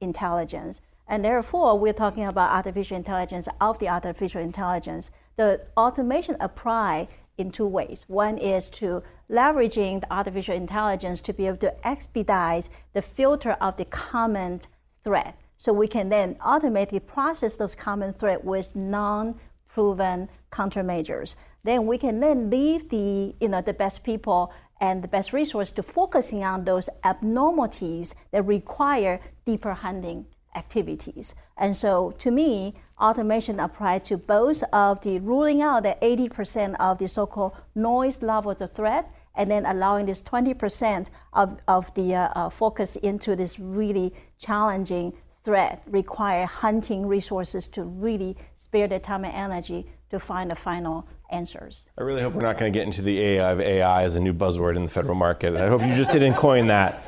[0.00, 0.80] intelligence.
[1.06, 5.10] And therefore, we're talking about artificial intelligence of the artificial intelligence.
[5.36, 8.04] The automation apply in two ways.
[8.08, 13.76] One is to leveraging the artificial intelligence to be able to expedite the filter of
[13.76, 14.60] the common
[15.02, 15.38] threat.
[15.56, 21.34] So we can then automatically process those common threat with non-proven countermeasures.
[21.62, 25.72] Then we can then leave the, you know, the best people and the best resource
[25.72, 31.34] to focusing on those abnormalities that require deeper hunting activities.
[31.56, 36.98] And so to me, automation applied to both of the ruling out the 80% of
[36.98, 42.14] the so-called noise level of the threat and then allowing this 20% of, of the
[42.14, 48.98] uh, uh, focus into this really challenging threat require hunting resources to really spare the
[48.98, 51.90] time and energy to find the final answers.
[51.98, 54.20] I really hope we're not going to get into the AI of AI as a
[54.20, 55.56] new buzzword in the federal market.
[55.56, 57.02] I hope you just didn't coin that.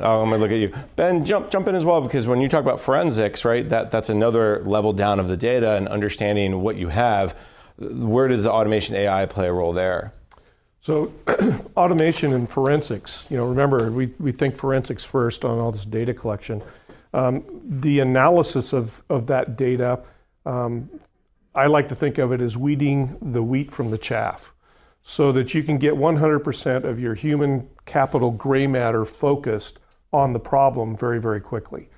[0.00, 1.24] Oh, I'm gonna look at you, Ben.
[1.24, 3.68] Jump jump in as well because when you talk about forensics, right?
[3.68, 7.36] That that's another level down of the data and understanding what you have.
[7.78, 10.14] Where does the automation AI play a role there?
[10.80, 11.12] So,
[11.76, 13.26] automation and forensics.
[13.28, 16.62] You know, remember we we think forensics first on all this data collection.
[17.12, 20.00] Um, the analysis of of that data.
[20.44, 20.90] Um,
[21.54, 24.52] I like to think of it as weeding the wheat from the chaff
[25.08, 29.78] so that you can get 100% of your human capital gray matter focused
[30.12, 31.88] on the problem very, very quickly.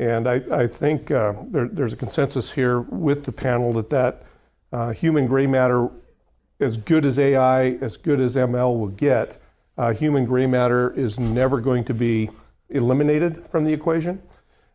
[0.00, 4.24] And I, I think uh, there, there's a consensus here with the panel that that
[4.72, 5.88] uh, human gray matter,
[6.58, 9.40] as good as AI, as good as ML will get,
[9.76, 12.28] uh, human gray matter is never going to be
[12.70, 14.20] eliminated from the equation.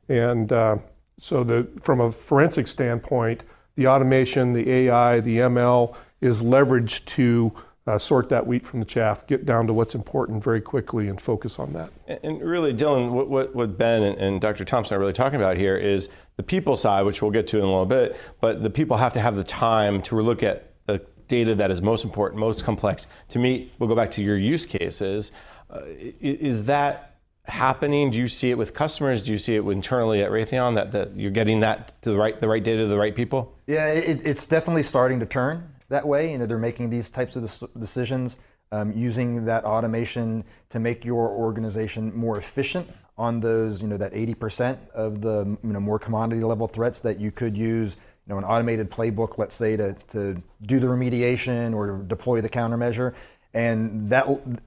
[0.07, 0.77] And uh,
[1.19, 3.43] so, the, from a forensic standpoint,
[3.75, 7.53] the automation, the AI, the ML is leveraged to
[7.85, 11.19] uh, sort that wheat from the chaff, get down to what's important very quickly, and
[11.19, 11.91] focus on that.
[12.23, 14.63] And, really, Dylan, what, what, what Ben and, and, Dr.
[14.63, 17.63] Thompson are really talking about here is the people side, which we'll get to in
[17.63, 21.05] a little bit, but the people have to have the time to look at the
[21.27, 23.07] data that is most important, most complex.
[23.29, 25.33] To meet, we'll go back to your use cases.
[25.69, 25.81] Uh,
[26.21, 28.11] is that happening?
[28.11, 29.23] Do you see it with customers?
[29.23, 32.39] Do you see it internally at Raytheon that, that you're getting that to the right,
[32.39, 33.57] the right data to the right people?
[33.67, 36.31] Yeah, it, it's definitely starting to turn that way.
[36.31, 38.37] You know, they're making these types of decisions
[38.71, 44.13] um, using that automation to make your organization more efficient on those, you know, that
[44.13, 47.95] 80% of the you know more commodity level threats that you could use,
[48.27, 52.49] you know, an automated playbook, let's say, to, to do the remediation or deploy the
[52.49, 53.13] countermeasure.
[53.53, 54.25] And that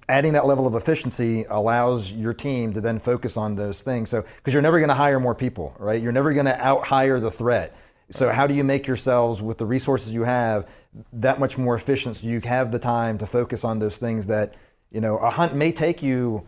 [0.08, 4.10] adding that level of efficiency allows your team to then focus on those things.
[4.10, 6.00] So, because you're never going to hire more people, right?
[6.00, 7.76] You're never going to out hire the threat.
[8.12, 10.68] So, how do you make yourselves with the resources you have
[11.12, 14.54] that much more efficient so you have the time to focus on those things that
[14.90, 16.46] you know a hunt may take you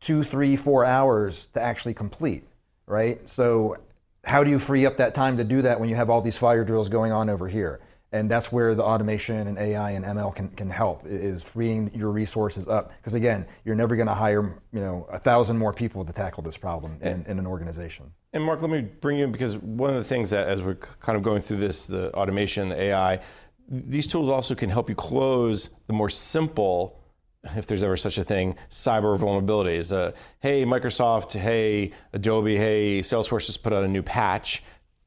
[0.00, 2.44] two three four hours to actually complete
[2.88, 3.28] right?
[3.28, 3.76] So
[4.24, 6.36] how do you free up that time to do that when you have all these
[6.38, 7.80] fire drills going on over here?
[8.10, 12.10] And that's where the automation and ai and ml can, can help is freeing your
[12.10, 12.90] resources up.
[12.96, 16.42] Because again you're never going to hire you know a thousand more people to tackle
[16.42, 18.10] this problem in, in an organization.
[18.32, 20.76] And mark let me bring you in because one of the things that as we're
[20.76, 23.20] kind of going through this the automation the ai
[23.68, 26.98] these tools also can help you close the more simple
[27.56, 29.92] if there's ever such a thing, cyber vulnerabilities.
[29.92, 34.62] Uh, hey, Microsoft, hey, Adobe, hey, Salesforce just put out a new patch.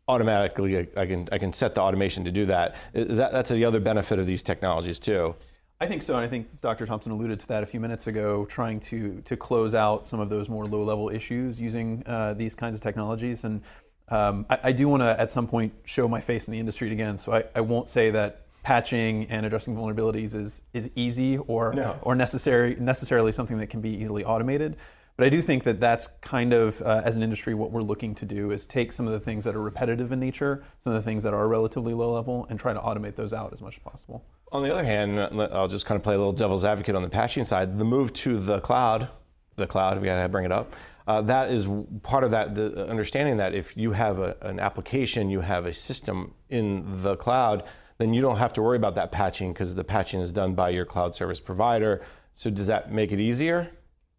[0.08, 2.76] Automatically, I, can I can set the automation to do that.
[2.93, 5.36] That that's the other benefit of these technologies too.
[5.80, 6.86] I think so, and I think Dr.
[6.86, 10.30] Thompson alluded to that a few minutes ago, trying to to close out some of
[10.30, 13.45] those more low-level issues using uh, these kinds of technologies.
[13.45, 13.62] And
[14.10, 16.91] um, I, I, do want to, at some point, show my face in the industry
[16.91, 17.15] again.
[17.17, 21.97] So I, I, won't say that patching and addressing vulnerabilities is is easy or no.
[22.02, 24.78] or necessary necessarily something that can be easily automated.
[25.17, 28.15] But I do think that that's kind of, uh, as an industry, what we're looking
[28.15, 31.04] to do is take some of the things that are repetitive in nature, some of
[31.04, 33.76] the things that are relatively low level, and try to automate those out as much
[33.76, 34.24] as possible.
[34.52, 37.10] On the other hand, I'll just kind of play a little devil's advocate on the
[37.10, 37.78] patching side.
[37.78, 39.10] The move to the cloud,
[39.58, 40.74] the cloud, we got to bring it up.
[41.08, 41.67] Uh, that is
[42.04, 45.74] part of that the understanding that if you have a, an application, you have a
[45.74, 47.63] system in the cloud,
[48.01, 50.69] then you don't have to worry about that patching because the patching is done by
[50.69, 52.01] your cloud service provider.
[52.33, 53.69] So does that make it easier?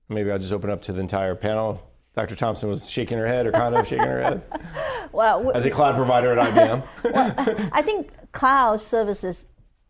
[0.08, 1.82] Maybe I'll just open up to the entire panel.
[2.14, 2.36] Dr.
[2.36, 4.42] Thompson was shaking her head or kind of shaking her head.
[5.12, 6.82] Well, as a cloud provider at IBM.
[7.12, 9.44] well, I think cloud services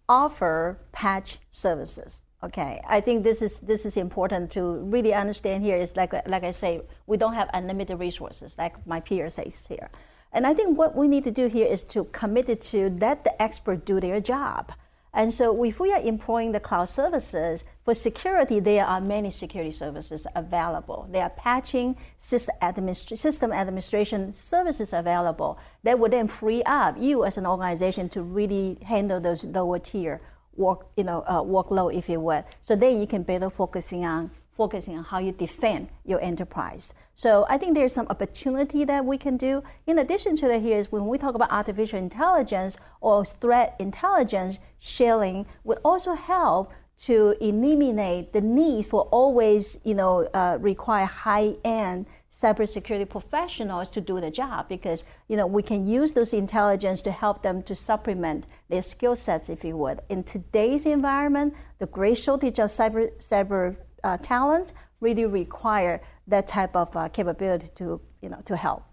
[0.09, 2.25] offer patch services.
[2.43, 5.63] Okay, I think this is this is important to really understand.
[5.63, 9.65] Here is like like I say, we don't have unlimited resources, like my peer says
[9.65, 9.91] here,
[10.33, 13.25] and I think what we need to do here is to commit it to let
[13.25, 14.73] the expert do their job.
[15.15, 19.73] And so if we are employing the cloud services, for security, there are many security
[19.73, 21.07] services available.
[21.11, 27.37] There are patching, system, system administration services available that would then free up you as
[27.37, 30.23] an organization to really handle those lower tier
[30.55, 32.45] work, you know, uh, workload, if you will.
[32.61, 36.95] So then you can better focusing on focusing on how you defend your enterprise.
[37.15, 39.63] So I think there's some opportunity that we can do.
[39.87, 44.61] In addition to that, here is when we talk about artificial intelligence or threat intelligence,
[44.79, 52.07] sharing would also help to eliminate the need for always, you know, uh, require high-end
[52.31, 57.11] cybersecurity professionals to do the job because, you know, we can use those intelligence to
[57.11, 60.01] help them to supplement their skill sets, if you would.
[60.09, 66.77] In today's environment, the great shortage of cyber cyber uh, talent really require that type
[66.77, 68.85] of uh, capability to, you know, to help.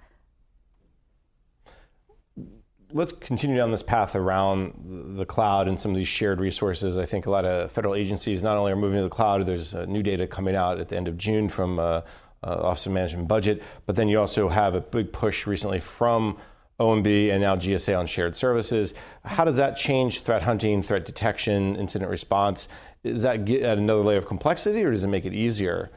[2.92, 6.98] Let's continue down this path around the cloud and some of these shared resources.
[6.98, 9.76] I think a lot of federal agencies not only are moving to the cloud, there's
[9.76, 12.02] uh, new data coming out at the end of June from uh,
[12.42, 16.38] uh, Office of Management Budget, but then you also have a big push recently from
[16.80, 18.94] OMB and now GSA on shared services.
[19.26, 22.70] How does that change threat hunting, threat detection, incident response?
[23.04, 25.90] Does that get at another layer of complexity or does it make it easier?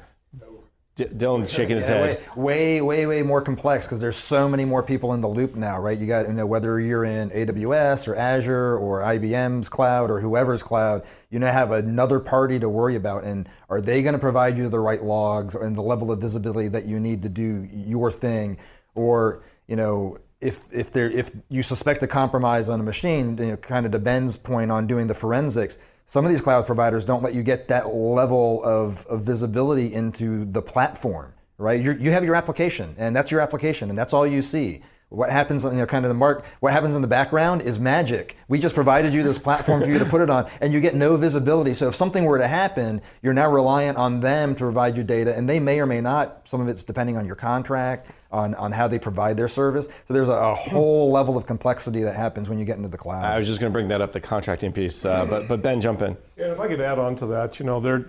[0.95, 2.37] D- Dylan's shaking his yeah, head.
[2.37, 5.79] Way, way, way more complex because there's so many more people in the loop now,
[5.79, 5.99] right?
[5.99, 10.63] You got, you know, whether you're in AWS or Azure or IBM's cloud or whoever's
[10.63, 13.25] cloud, you now have another party to worry about.
[13.25, 16.69] And are they going to provide you the right logs and the level of visibility
[16.69, 18.59] that you need to do your thing?
[18.95, 23.47] Or, you know, if if there if you suspect a compromise on a machine, you
[23.47, 27.05] know, kind of to Ben's point on doing the forensics, some of these cloud providers
[27.05, 31.81] don't let you get that level of, of visibility into the platform, right?
[31.83, 34.83] You're, you have your application, and that's your application, and that's all you see.
[35.13, 38.39] What happens, you know, kind of the mark, what happens in the background is magic.
[38.49, 40.95] We just provided you this platform for you to put it on, and you get
[40.95, 41.75] no visibility.
[41.75, 45.37] So if something were to happen, you're now reliant on them to provide you data,
[45.37, 46.49] and they may or may not.
[46.49, 49.87] Some of it's depending on your contract, on, on how they provide their service.
[50.09, 52.97] So there's a, a whole level of complexity that happens when you get into the
[52.97, 53.23] cloud.
[53.23, 55.83] I was just going to bring that up, the contracting piece, uh, but but Ben,
[55.83, 56.17] jump in.
[56.39, 58.07] Yeah, if I could add on to that, you know, there,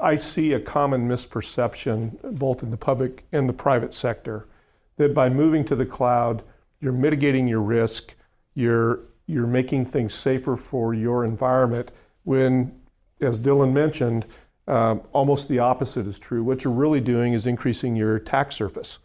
[0.00, 4.46] I see a common misperception both in the public and the private sector
[4.96, 6.42] that by moving to the cloud,
[6.80, 8.14] you're mitigating your risk,
[8.54, 11.90] you're, you're making things safer for your environment,
[12.24, 12.80] when,
[13.20, 14.26] as Dylan mentioned,
[14.68, 16.42] um, almost the opposite is true.
[16.42, 18.98] What you're really doing is increasing your attack surface,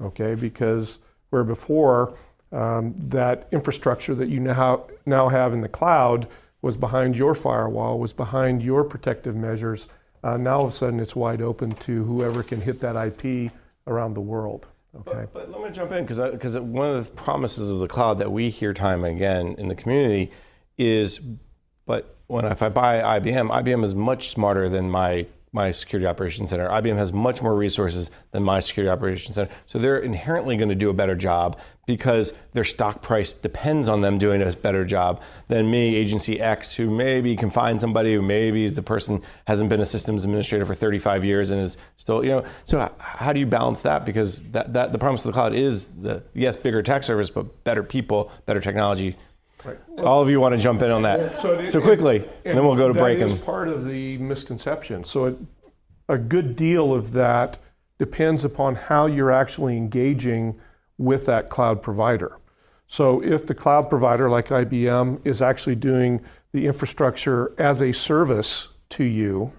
[0.00, 0.34] okay?
[0.34, 2.14] Because where before,
[2.52, 6.28] um, that infrastructure that you now, now have in the cloud
[6.62, 9.88] was behind your firewall, was behind your protective measures.
[10.24, 13.52] Uh, now all of a sudden it's wide open to whoever can hit that IP
[13.86, 14.66] around the world.
[15.00, 15.26] Okay.
[15.32, 18.18] But, but let me jump in because because one of the promises of the cloud
[18.18, 20.30] that we hear time and again in the community
[20.76, 21.20] is,
[21.86, 26.50] but when if I buy IBM, IBM is much smarter than my my security operations
[26.50, 26.68] center.
[26.68, 29.50] IBM has much more resources than my security operations center.
[29.66, 31.58] So they're inherently going to do a better job
[31.88, 36.74] because their stock price depends on them doing a better job than me, agency X,
[36.74, 40.66] who maybe can find somebody who maybe is the person hasn't been a systems administrator
[40.66, 42.44] for 35 years and is still, you know.
[42.66, 44.04] So how do you balance that?
[44.04, 47.64] Because that, that the promise of the cloud is the yes, bigger tech service, but
[47.64, 49.16] better people, better technology.
[49.96, 51.40] All of you want to jump in on that.
[51.40, 53.18] So, it- quickly, and then we'll go to break.
[53.18, 55.04] That is and- part of the misconception.
[55.04, 55.36] So it,
[56.06, 57.56] a good deal of that
[57.98, 60.60] depends upon how you're actually engaging
[60.98, 62.36] with that cloud provider.
[62.86, 66.20] So if the cloud provider like IBM is actually doing
[66.52, 69.52] the infrastructure as a service to you,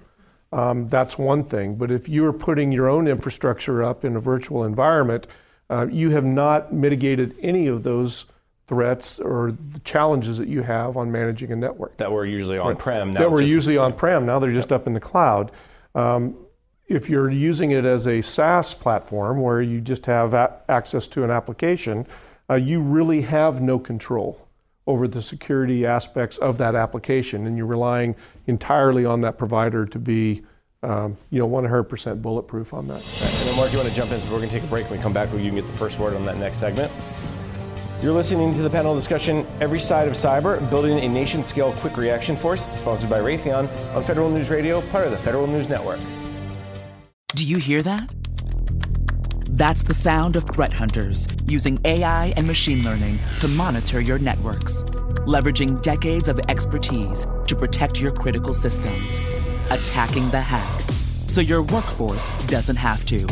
[0.51, 1.75] um, that's one thing.
[1.75, 5.27] But if you're putting your own infrastructure up in a virtual environment,
[5.69, 8.25] uh, you have not mitigated any of those
[8.65, 13.13] threats or the challenges that you have on managing a network that were usually on-prem.
[13.13, 14.25] Now that were usually on-prem.
[14.25, 15.51] Now they're just up in the cloud.
[15.95, 16.35] Um,
[16.89, 20.33] if you're using it as a SaaS platform where you just have
[20.67, 22.07] access to an application,
[22.49, 24.47] uh, you really have no control
[24.87, 28.15] over the security aspects of that application, and you're relying
[28.47, 30.41] entirely on that provider to be,
[30.81, 33.03] um, you know, 100% bulletproof on that.
[33.21, 34.19] And then, Mark, you want to jump in?
[34.19, 34.89] So we're going to take a break.
[34.89, 36.91] When we come back, you can get the first word on that next segment.
[38.01, 41.97] You're listening to the panel discussion, Every Side of Cyber, Building a Nation Scale Quick
[41.97, 45.99] Reaction Force, sponsored by Raytheon on Federal News Radio, part of the Federal News Network.
[47.35, 48.09] Do you hear that?
[49.51, 54.81] That's the sound of threat hunters using AI and machine learning to monitor your networks,
[55.27, 59.19] leveraging decades of expertise to protect your critical systems,
[59.69, 60.81] attacking the hack
[61.27, 63.27] so your workforce doesn't have to.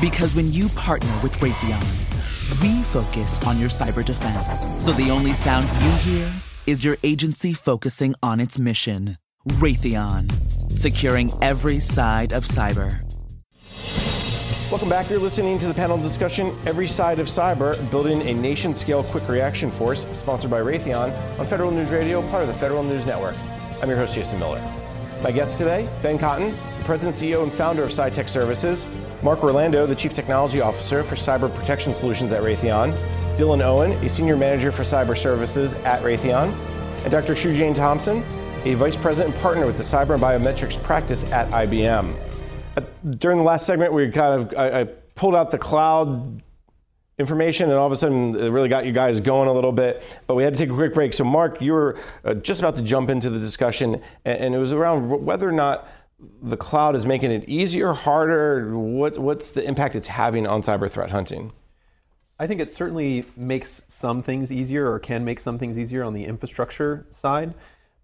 [0.00, 4.66] Because when you partner with Raytheon, we focus on your cyber defense.
[4.82, 6.32] So the only sound you hear
[6.68, 9.18] is your agency focusing on its mission.
[9.48, 10.30] Raytheon,
[10.78, 13.11] securing every side of cyber.
[14.72, 15.10] Welcome back.
[15.10, 19.28] You're listening to the panel discussion, Every Side of Cyber, Building a Nation Scale Quick
[19.28, 23.36] Reaction Force, sponsored by Raytheon on Federal News Radio, part of the Federal News Network.
[23.82, 24.62] I'm your host, Jason Miller.
[25.22, 28.86] My guest today, Ben Cotton, the President, CEO, and founder of CyTech Services,
[29.22, 32.96] Mark Orlando, the Chief Technology Officer for Cyber Protection Solutions at Raytheon,
[33.36, 36.50] Dylan Owen, a Senior Manager for Cyber Services at Raytheon,
[37.02, 37.36] and Dr.
[37.36, 38.24] Shue-Jane Thompson,
[38.64, 42.31] a Vice President and Partner with the Cyber and Biometrics Practice at IBM.
[43.08, 44.84] During the last segment, we kind of I, I
[45.14, 46.42] pulled out the cloud
[47.18, 50.02] information, and all of a sudden, it really got you guys going a little bit.
[50.26, 51.14] But we had to take a quick break.
[51.14, 54.58] So, Mark, you were uh, just about to jump into the discussion, and, and it
[54.58, 55.88] was around whether or not
[56.42, 58.76] the cloud is making it easier, harder.
[58.76, 61.52] What, what's the impact it's having on cyber threat hunting?
[62.38, 66.12] I think it certainly makes some things easier or can make some things easier on
[66.12, 67.54] the infrastructure side,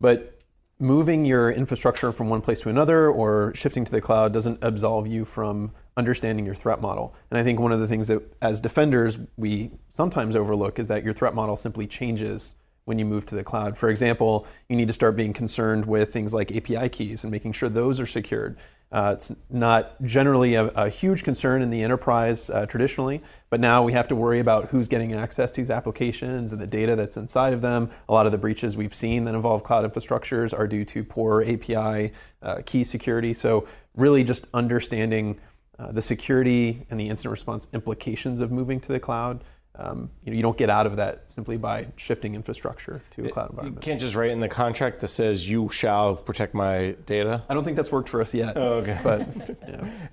[0.01, 0.38] but
[0.81, 5.09] moving your infrastructure from one place to another or shifting to the cloud doesn't absolve
[5.09, 7.15] you from understanding your threat model.
[7.31, 11.03] And I think one of the things that as defenders we sometimes overlook is that
[11.03, 12.55] your threat model simply changes
[12.89, 13.77] when you move to the cloud.
[13.77, 17.53] For example, you need to start being concerned with things like API keys and making
[17.53, 18.57] sure those are secured.
[18.91, 23.21] Uh, it's not generally a, a, huge concern in the enterprise uh, traditionally,
[23.51, 26.67] but now we have to worry about who's getting access to these applications and the
[26.67, 27.91] data that's inside of them.
[28.09, 31.43] A lot of the breaches we've seen that involve cloud infrastructures are due to poor
[31.43, 33.35] API uh, key security.
[33.35, 35.39] So, really, just understanding
[35.79, 39.45] uh, the security and the incident response implications of moving to the cloud.
[39.81, 43.31] Um, you, know, you don't get out of that simply by shifting infrastructure to a
[43.31, 43.85] cloud environment.
[43.85, 47.45] You can't just write in the contract that says you shall protect my data.
[47.49, 48.57] I don't think that's worked for us yet.
[48.57, 48.99] Oh, okay.
[49.05, 49.21] But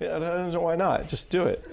[0.00, 1.08] yeah, know why not?
[1.08, 1.64] Just do it.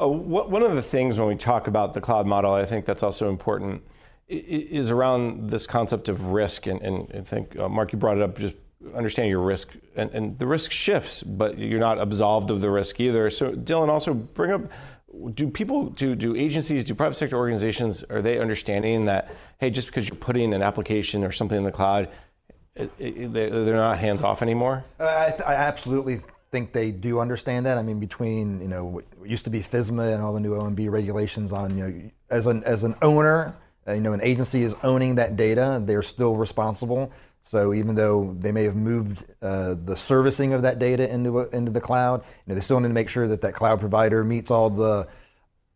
[0.00, 2.86] Uh, what, one of the things when we talk about the cloud model, I think
[2.86, 3.82] that's also important,
[4.28, 6.66] is around this concept of risk.
[6.66, 8.56] And, and I think, uh, Mark, you brought it up, just
[8.94, 9.74] understand your risk.
[9.94, 13.28] And, and the risk shifts, but you're not absolved of the risk either.
[13.28, 14.62] So, Dylan, also bring up
[15.34, 19.86] do people do do agencies do private sector organizations are they understanding that hey just
[19.86, 22.08] because you're putting an application or something in the cloud
[22.76, 24.84] it, it, they're not hands off anymore?
[24.98, 27.78] Uh, I, th- I, absolutely think they do understand that.
[27.78, 30.90] I mean between you know what used to be FISMA and all the new omb
[30.90, 33.54] regulations on you know as an as an owner
[33.86, 37.12] uh, you know an agency is owning that data they're still responsible
[37.44, 41.70] so even though they may have moved uh, the servicing of that data into into
[41.70, 44.50] the cloud, you know, they still need to make sure that that cloud provider meets
[44.50, 45.06] all the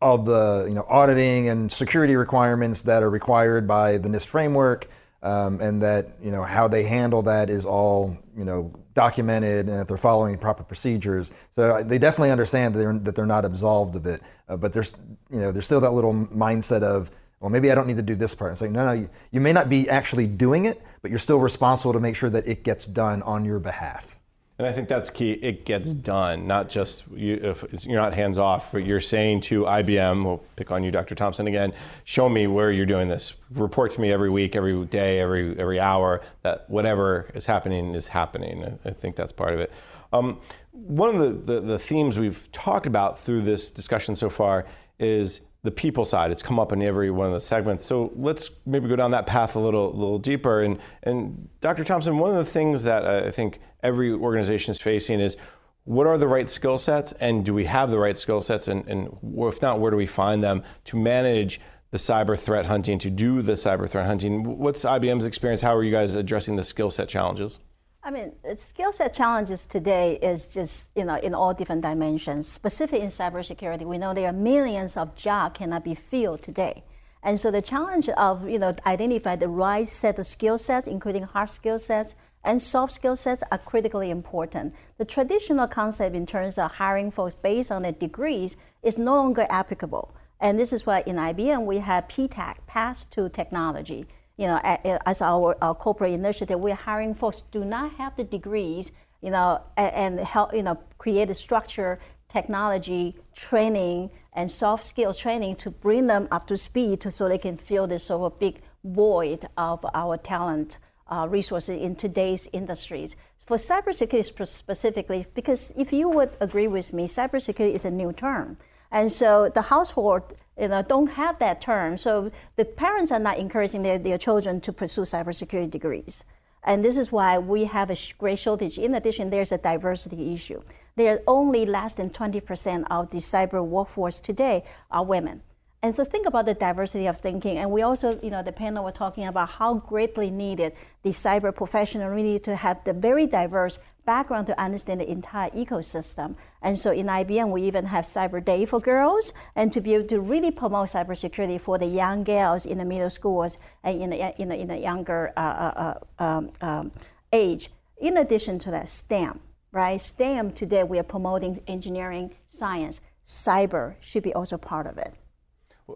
[0.01, 4.89] all the you know auditing and security requirements that are required by the NIST framework,
[5.23, 9.79] um, and that you know how they handle that is all you know documented and
[9.79, 11.31] that they're following proper procedures.
[11.55, 14.95] So they definitely understand that they're that they're not absolved of it, uh, but there's
[15.31, 17.11] you know there's still that little mindset of
[17.41, 18.53] well, maybe I don't need to do this part.
[18.53, 21.39] It's like, no, no, you, you may not be actually doing it, but you're still
[21.39, 24.17] responsible to make sure that it gets done on your behalf.
[24.59, 25.33] And I think that's key.
[25.35, 30.25] It gets done, not just you, you're not hands off, but you're saying to IBM,
[30.25, 31.15] we'll pick on you, Dr.
[31.15, 31.73] Thompson, again,
[32.03, 33.35] show me where you're doing this.
[33.53, 38.09] Report to me every week, every day, every, every hour that whatever is happening is
[38.09, 38.81] happening.
[38.85, 39.73] I think that's part of it.
[40.13, 40.41] Um,
[40.73, 44.67] one of the, the, the themes we've talked about through this discussion so far
[44.99, 46.31] is the people side.
[46.31, 47.85] It's come up in every one of the segments.
[47.85, 50.63] So let's maybe go down that path a little, little deeper.
[50.63, 51.85] And, and Dr.
[51.85, 55.37] Thompson, one of the things that I think every organization is facing is
[55.85, 58.69] what are the right skill sets and do we have the right skill sets?
[58.69, 62.99] And, and if not, where do we find them to manage the cyber threat hunting,
[62.99, 64.59] to do the cyber threat hunting?
[64.59, 65.63] What's IBM's experience?
[65.63, 67.59] How are you guys addressing the skill set challenges?
[68.03, 72.47] I mean, uh, skill set challenges today is just you know in all different dimensions.
[72.47, 76.85] Specific in cybersecurity, we know there are millions of jobs cannot be filled today,
[77.25, 81.25] and so the challenge of you know identify the right set of skill sets, including
[81.25, 84.75] hard skill sets and soft skill sets, are critically important.
[84.97, 89.45] The traditional concept in terms of hiring folks based on their degrees is no longer
[89.51, 94.07] applicable, and this is why in IBM we have P-TECH, Path to Technology
[94.39, 98.93] you know, as our, our corporate initiative, we're hiring folks do not have the degrees,
[99.21, 105.57] you know, and, help, you know, create a structure, technology, training, and soft skills training
[105.57, 109.49] to bring them up to speed so they can fill this sort of big void
[109.57, 110.79] of our talent
[111.09, 113.17] uh, resources in today's industries.
[113.45, 118.57] For cybersecurity specifically, because if you would agree with me, cybersecurity is a new term.
[118.93, 121.99] And so the household you know, don't have that term.
[121.99, 126.25] So the parents are not encouraging their, their children to pursue cybersecurity degrees.
[126.65, 128.79] And this is why we have a great shortage.
[128.79, 130.61] In addition, there's a diversity issue.
[130.97, 135.43] There are only less than 20% of the cyber workforce today are women.
[135.81, 137.59] And so think about the diversity of thinking.
[137.59, 140.73] And we also, you know, the panel were talking about how greatly needed
[141.05, 143.79] the cyber professional really to have the very diverse
[144.09, 146.35] background to understand the entire ecosystem.
[146.63, 150.09] And so in IBM, we even have Cyber Day for girls, and to be able
[150.09, 154.19] to really promote cybersecurity for the young girls in the middle schools and in the,
[154.41, 156.91] in the, in the younger uh, uh, uh um, um,
[157.33, 157.71] age.
[157.99, 159.41] In addition to that, STEM,
[159.73, 160.01] right?
[160.01, 165.13] STEM today we are promoting engineering, science, cyber should be also part of it.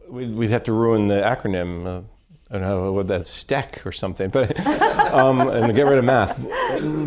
[0.09, 2.05] We'd have to ruin the acronym.
[2.53, 4.61] I don't know what that's STEC or something, but
[5.15, 6.39] um, and get rid of math.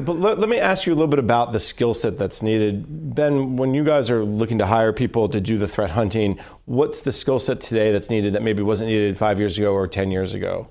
[0.03, 3.13] But let, let, me ask you a little bit about the skill set that's needed.
[3.13, 7.03] Ben, when you guys are looking to hire people to do the threat hunting, what's
[7.03, 10.09] the skill set today that's needed that maybe wasn't needed five years ago or ten
[10.09, 10.67] years ago?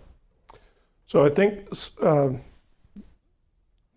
[1.07, 1.69] So I think
[2.03, 2.31] uh,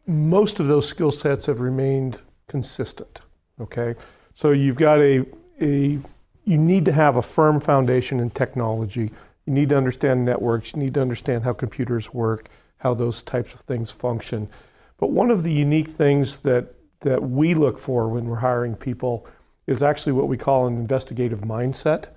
[0.05, 3.21] most of those skill sets have remained consistent.
[3.59, 3.95] Okay,
[4.35, 5.25] so you've got a
[5.59, 5.97] a
[6.45, 9.11] you need to have a firm foundation in technology
[9.47, 13.53] you need to understand networks, you need to understand how computers work, how those types
[13.53, 14.49] of things function.
[14.97, 19.25] But one of the unique things that, that we look for when we're hiring people
[19.65, 22.07] is actually what we call an investigative mindset.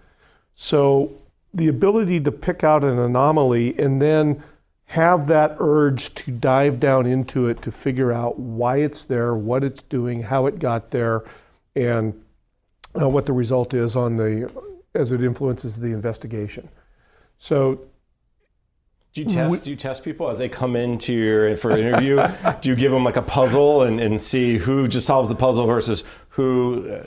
[0.54, 1.12] So
[1.54, 4.42] the ability to pick out an anomaly and then
[4.86, 9.62] have that urge to dive down into it to figure out why it's there, what
[9.62, 11.22] it's doing, how it got there,
[11.76, 12.20] and
[13.00, 14.52] uh, what the result is on the
[14.94, 16.68] as it influences the investigation.
[17.40, 17.80] So
[19.12, 19.64] do you test?
[19.64, 22.16] Do you test people as they come into your for an interview?
[22.60, 25.66] do you give them like a puzzle and, and see who just solves the puzzle
[25.66, 26.88] versus who?
[26.88, 27.06] Uh,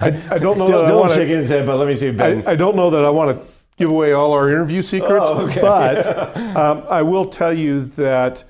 [0.00, 0.64] I, I, don't know.
[0.64, 2.10] Dylan, that I wanna, shaking his head, but let me see.
[2.10, 2.44] Ben.
[2.44, 5.46] I, I don't know that I want to give away all our interview secrets, oh,
[5.46, 5.60] okay.
[5.60, 8.42] but um, I will tell you that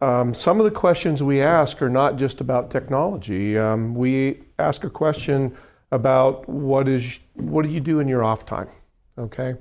[0.00, 3.56] um, some of the questions we ask are not just about technology.
[3.56, 5.54] Um, we ask a question
[5.92, 8.68] about what is what do you do in your off time?
[9.16, 9.54] Okay.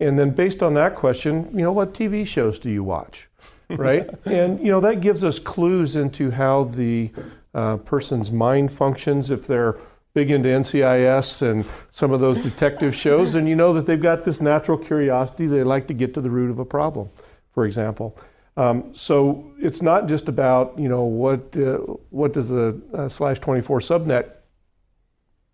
[0.00, 3.28] And then based on that question, you know, what TV shows do you watch?
[3.68, 4.08] Right?
[4.24, 7.10] and, you know, that gives us clues into how the
[7.54, 9.76] uh, person's mind functions if they're
[10.14, 14.24] big into NCIS and some of those detective shows, and you know that they've got
[14.24, 15.46] this natural curiosity.
[15.46, 17.10] They like to get to the root of a problem,
[17.52, 18.18] for example.
[18.56, 21.76] Um, so it's not just about you know what uh,
[22.10, 24.30] what does the uh, slash 24 subnet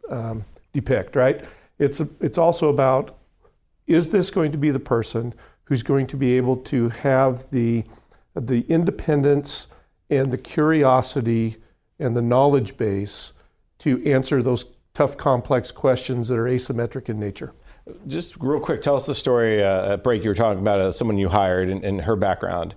[0.08, 1.44] um, depict, right?
[1.78, 3.18] It's a, it's also about
[3.86, 7.84] is this going to be the person who's going to be able to have the,
[8.34, 9.68] the independence
[10.10, 11.56] and the curiosity
[11.98, 13.32] and the knowledge base
[13.78, 17.52] to answer those tough, complex questions that are asymmetric in nature?
[18.06, 20.22] Just real quick, tell us the story uh, at break.
[20.22, 22.74] You were talking about uh, someone you hired and, and her background.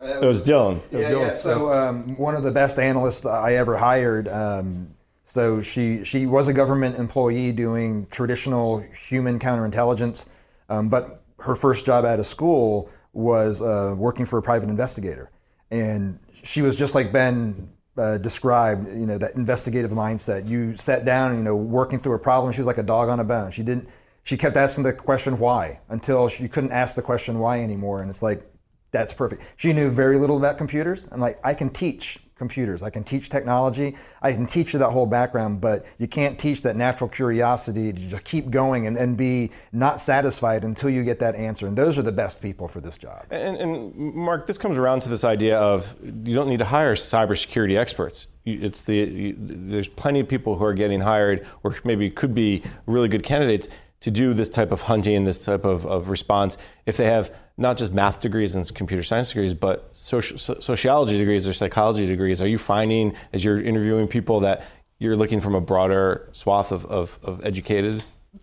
[0.00, 0.80] Uh, it was Dylan.
[0.90, 1.20] Yeah, was Dylan.
[1.20, 1.34] yeah.
[1.34, 4.28] So um, one of the best analysts I ever hired.
[4.28, 4.94] Um,
[5.24, 10.24] so she she was a government employee doing traditional human counterintelligence.
[10.68, 15.30] Um, but her first job out of school was uh, working for a private investigator.
[15.70, 20.48] And she was just like Ben uh, described, you know, that investigative mindset.
[20.48, 22.52] You sat down, you know, working through a problem.
[22.52, 23.50] She was like a dog on a bone.
[23.50, 23.88] She didn't.
[24.24, 28.02] She kept asking the question why until she couldn't ask the question why anymore.
[28.02, 28.44] And it's like,
[28.90, 29.42] that's perfect.
[29.56, 31.08] She knew very little about computers.
[31.10, 32.82] I'm like, I can teach computers.
[32.82, 33.96] I can teach technology.
[34.22, 38.00] I can teach you that whole background, but you can't teach that natural curiosity to
[38.00, 41.66] just keep going and, and be not satisfied until you get that answer.
[41.66, 43.26] And those are the best people for this job.
[43.30, 46.94] And, and Mark, this comes around to this idea of you don't need to hire
[46.94, 48.28] cybersecurity experts.
[48.44, 53.08] It's the there's plenty of people who are getting hired, or maybe could be really
[53.08, 53.68] good candidates
[54.00, 57.76] to do this type of hunting, this type of, of response, if they have not
[57.76, 62.40] just math degrees and computer science degrees, but social, sociology degrees or psychology degrees?
[62.40, 64.64] Are you finding, as you're interviewing people, that
[64.98, 68.02] you're looking from a broader swath of, of, of educated?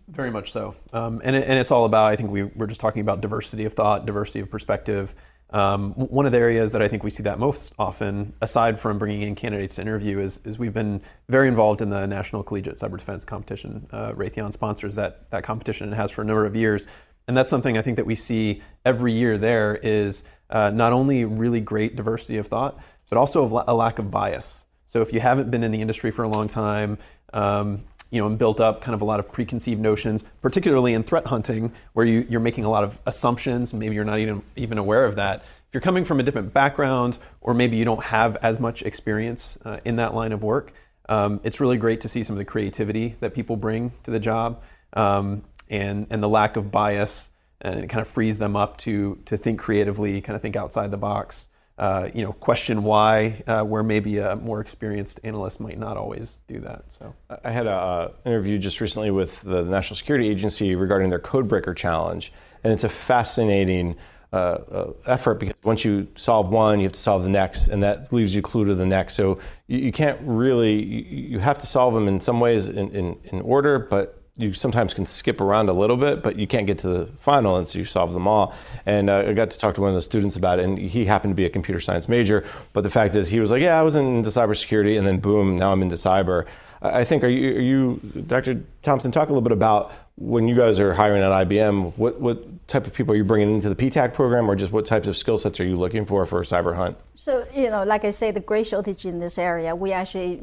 [0.10, 0.76] Very much so.
[0.92, 3.66] Um, and, it, and it's all about, I think we were just talking about diversity
[3.66, 5.16] of thought, diversity of perspective.
[5.52, 8.98] Um, one of the areas that I think we see that most often, aside from
[8.98, 12.76] bringing in candidates to interview, is, is we've been very involved in the National Collegiate
[12.76, 13.88] Cyber Defense Competition.
[13.92, 16.88] Uh, Raytheon sponsors that, that competition and has for a number of years.
[17.28, 21.26] And that's something I think that we see every year there is uh, not only
[21.26, 24.64] really great diversity of thought, but also a lack of bias.
[24.86, 26.98] So if you haven't been in the industry for a long time,
[27.34, 31.04] um, you know, and built up kind of a lot of preconceived notions, particularly in
[31.04, 34.78] threat hunting, where you, you're making a lot of assumptions, maybe you're not even, even
[34.78, 35.42] aware of that.
[35.42, 39.58] If you're coming from a different background, or maybe you don't have as much experience
[39.66, 40.72] uh, in that line of work,
[41.10, 44.20] um, it's really great to see some of the creativity that people bring to the
[44.20, 44.62] job.
[44.94, 49.20] Um, and, and the lack of bias and it kind of frees them up to,
[49.26, 51.50] to think creatively, kind of think outside the box.
[51.78, 56.40] Uh, you know, question why, uh, where maybe a more experienced analyst might not always
[56.48, 56.86] do that.
[56.88, 57.14] So,
[57.44, 62.32] I had an interview just recently with the National Security Agency regarding their Codebreaker challenge,
[62.64, 63.98] and it's a fascinating
[64.32, 67.84] uh, uh, effort because once you solve one, you have to solve the next, and
[67.84, 69.16] that leaves you clue to the next.
[69.16, 72.90] So you, you can't really, you, you, have to solve them in some ways in,
[72.92, 76.68] in, in order, but you sometimes can skip around a little bit, but you can't
[76.68, 78.54] get to the final until you solve them all.
[78.86, 81.06] And uh, I got to talk to one of the students about it, and he
[81.06, 82.44] happened to be a computer science major.
[82.74, 85.56] But the fact is, he was like, "Yeah, I was into cybersecurity, and then boom,
[85.56, 86.46] now I'm into cyber."
[86.82, 88.62] I think are you, are you, Dr.
[88.84, 92.44] Thompson, talk a little bit about when you guys are hiring at IBM, what, what
[92.68, 95.16] type of people are you bringing into the P-TECH program, or just what types of
[95.16, 96.98] skill sets are you looking for for a cyber hunt?
[97.16, 100.42] So, you know, like I say, the great shortage in this area, we actually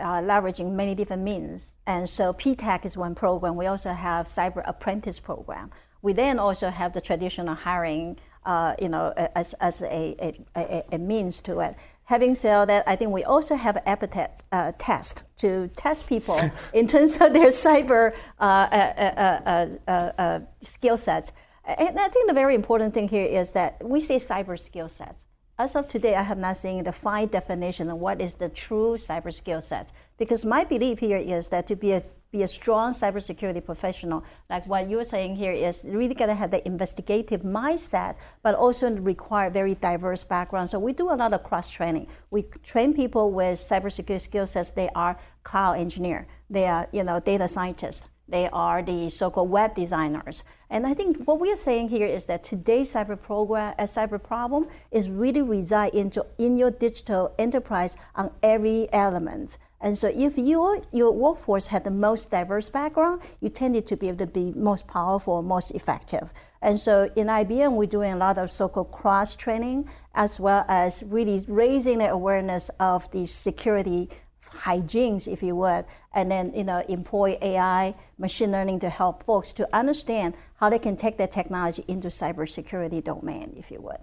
[0.00, 1.76] are leveraging many different means.
[1.86, 3.56] And so P-TECH is one program.
[3.56, 5.70] We also have cyber apprentice program.
[6.02, 10.84] We then also have the traditional hiring, uh, you know, as, as a, a, a,
[10.92, 11.76] a means to it.
[12.04, 16.50] Having said that, I think we also have an appetite uh, test to test people
[16.74, 21.32] in terms of their cyber uh, uh, uh, uh skill sets.
[21.64, 25.26] And I think the very important thing here is that we say cyber skill sets.
[25.58, 28.94] As of today, I have not seen the fine definition of what is the true
[28.94, 29.92] cyber skill sets.
[30.18, 32.02] Because my belief here is that to be a
[32.32, 36.66] be a strong cybersecurity professional, like what you're saying here, is really to have the
[36.66, 40.70] investigative mindset, but also require very diverse background.
[40.70, 42.08] So we do a lot of cross training.
[42.30, 44.70] We train people with cybersecurity skill sets.
[44.70, 46.26] They are cloud engineer.
[46.48, 48.08] They are, you know, data scientists.
[48.28, 50.42] They are the so-called web designers.
[50.70, 53.86] And I think what we are saying here is that today's cyber program, a uh,
[53.86, 59.58] cyber problem, is really reside into in your digital enterprise on every element.
[59.82, 64.08] And so if your your workforce had the most diverse background, you tended to be
[64.08, 66.32] able to be most powerful, most effective.
[66.62, 71.02] And so in IBM, we're doing a lot of so-called cross training, as well as
[71.02, 74.08] really raising the awareness of the security
[74.52, 75.84] hygienes, if you would,
[76.14, 80.78] and then you know employ AI, machine learning to help folks to understand how they
[80.78, 83.98] can take that technology into cybersecurity domain, if you would.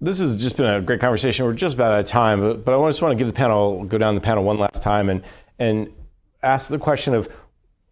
[0.00, 1.46] This has just been a great conversation.
[1.46, 3.84] We're just about out of time, but, but I just want to give the panel,
[3.84, 5.22] go down the panel one last time and,
[5.58, 5.92] and
[6.42, 7.30] ask the question of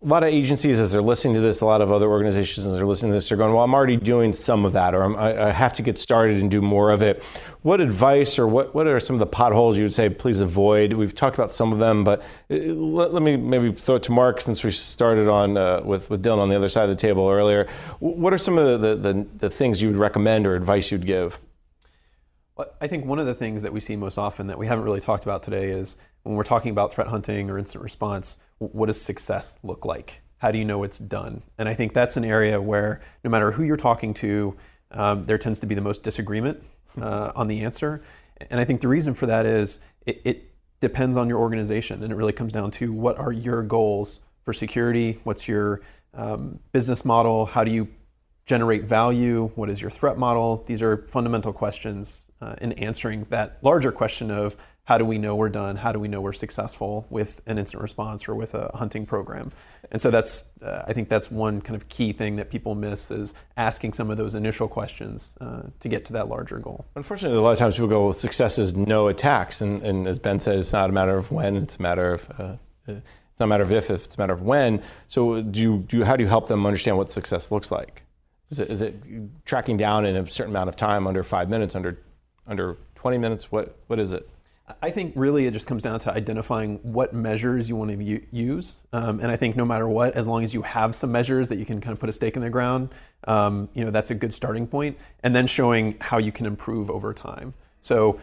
[0.02, 2.72] a lot of agencies, as they're listening to this, a lot of other organizations, as
[2.72, 5.48] they're listening to this, are going, well, I'm already doing some of that, or I,
[5.48, 7.22] I have to get started and do more of it.
[7.60, 10.94] What advice or what, what are some of the potholes you would say, please avoid?
[10.94, 12.20] We've talked about some of them, but
[12.50, 16.08] uh, let, let me maybe throw it to Mark since we started on uh, with,
[16.08, 17.68] with Dylan on the other side of the table earlier.
[17.98, 21.04] What are some of the, the, the, the things you would recommend or advice you'd
[21.04, 21.38] give?
[22.80, 25.00] I think one of the things that we see most often that we haven't really
[25.00, 29.00] talked about today is when we're talking about threat hunting or incident response, what does
[29.00, 30.20] success look like?
[30.38, 31.42] How do you know it's done?
[31.58, 34.56] And I think that's an area where no matter who you're talking to,
[34.90, 36.62] um, there tends to be the most disagreement
[37.00, 38.02] uh, on the answer.
[38.50, 40.50] And I think the reason for that is it, it
[40.80, 44.52] depends on your organization, and it really comes down to what are your goals for
[44.52, 45.20] security?
[45.24, 45.82] What's your
[46.14, 47.46] um, business model?
[47.46, 47.88] How do you
[48.46, 49.50] generate value?
[49.54, 50.64] What is your threat model?
[50.66, 55.36] These are fundamental questions uh, in answering that larger question of how do we know
[55.36, 55.76] we're done?
[55.76, 59.52] How do we know we're successful with an incident response or with a hunting program?
[59.92, 63.10] And so that's, uh, I think that's one kind of key thing that people miss
[63.10, 66.86] is asking some of those initial questions uh, to get to that larger goal.
[66.96, 69.60] Unfortunately, a lot of times people go, well, success is no attacks.
[69.60, 72.28] And, and as Ben said, it's not a matter of when, it's a matter of,
[72.38, 72.54] uh,
[72.88, 74.82] it's not a matter of if, if, it's a matter of when.
[75.06, 78.02] So do you, do you, how do you help them understand what success looks like?
[78.50, 78.96] Is it, is it
[79.44, 81.98] tracking down in a certain amount of time, under five minutes, under,
[82.46, 83.52] under 20 minutes?
[83.52, 84.28] What, what is it?
[84.82, 88.80] I think really it just comes down to identifying what measures you want to use,
[88.92, 91.58] um, and I think no matter what, as long as you have some measures that
[91.58, 92.90] you can kind of put a stake in the ground,
[93.24, 94.98] um, you know that's a good starting point.
[95.22, 97.54] And then showing how you can improve over time.
[97.82, 98.20] So,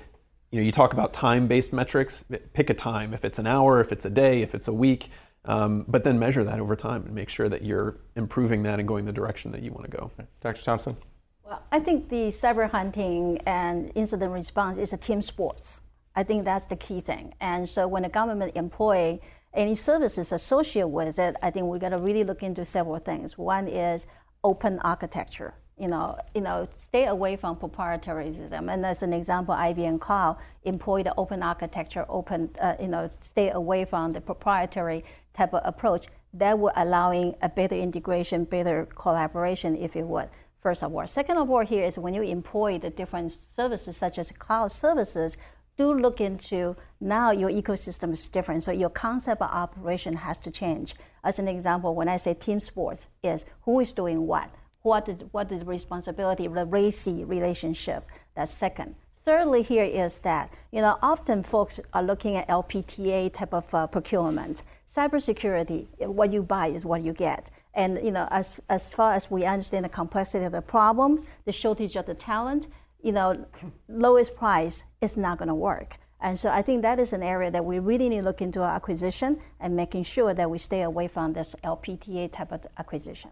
[0.51, 2.23] you know, you talk about time-based metrics.
[2.53, 3.13] Pick a time.
[3.13, 5.09] If it's an hour, if it's a day, if it's a week,
[5.45, 8.87] um, but then measure that over time and make sure that you're improving that and
[8.87, 10.11] going the direction that you want to go.
[10.41, 10.61] Dr.
[10.61, 10.97] Thompson.
[11.45, 15.81] Well, I think the cyber hunting and incident response is a team sports.
[16.17, 17.35] I think that's the key thing.
[17.39, 19.19] And so when the government employ
[19.53, 23.37] any services associated with it, I think we got to really look into several things.
[23.37, 24.07] One is
[24.43, 25.53] open architecture.
[25.77, 28.73] You know, you know, stay away from proprietarism.
[28.73, 33.51] And as an example, IBM Cloud employ the open architecture, open, uh, you know, stay
[33.51, 36.07] away from the proprietary type of approach.
[36.33, 40.29] That will allowing a better integration, better collaboration, if you would
[40.67, 41.07] first of all.
[41.07, 45.37] Second of all, here is when you employ the different services such as cloud services,
[45.77, 50.51] do look into now your ecosystem is different, so your concept of operation has to
[50.51, 50.95] change.
[51.23, 54.49] As an example, when I say team sports, is who is doing what,
[54.81, 58.05] what is, what is the responsibility, the RACI relationship.
[58.35, 58.95] That's second.
[59.15, 63.85] Thirdly, here is that you know often folks are looking at LPTA type of uh,
[63.87, 64.63] procurement.
[64.87, 67.51] Cybersecurity, what you buy is what you get.
[67.73, 71.51] And you know, as, as far as we understand the complexity of the problems, the
[71.51, 72.67] shortage of the talent,
[73.01, 73.45] you know,
[73.87, 75.99] lowest price is not going to work.
[76.19, 78.61] And so I think that is an area that we really need to look into
[78.61, 83.29] our acquisition and making sure that we stay away from this LPTA type of acquisition.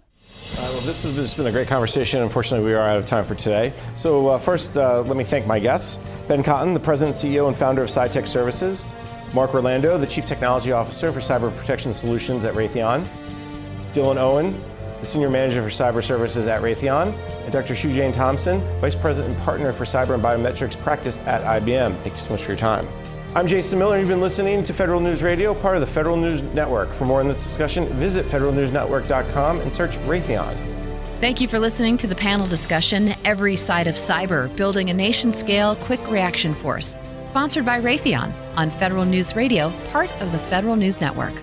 [0.57, 2.21] Uh, well, this has, been a great conversation.
[2.21, 3.73] Unfortunately, we are out of time for today.
[3.95, 7.57] So, uh, first, uh, let me thank my guests Ben Cotton, the president, CEO, and
[7.57, 8.85] founder of CyTech Services,
[9.33, 13.07] Mark Orlando, the chief technology officer for cyber protection solutions at Raytheon,
[13.93, 14.63] Dylan Owen,
[15.05, 17.75] Senior Manager for Cyber Services at Raytheon, and Dr.
[17.75, 21.97] Shue-Jane Thompson, Vice President and Partner for Cyber and Biometrics Practice at IBM.
[21.99, 22.87] Thank you so much for your time.
[23.35, 26.15] I'm Jason Miller, and you've been listening to Federal News Radio, part of the Federal
[26.15, 26.93] News Network.
[26.93, 30.55] For more on this discussion, visit federalnewsnetwork.com and search Raytheon.
[31.19, 35.31] Thank you for listening to the panel discussion, Every Side of Cyber Building a Nation
[35.31, 40.77] Scale Quick Reaction Force, sponsored by Raytheon on Federal News Radio, part of the Federal
[40.77, 41.35] News Network.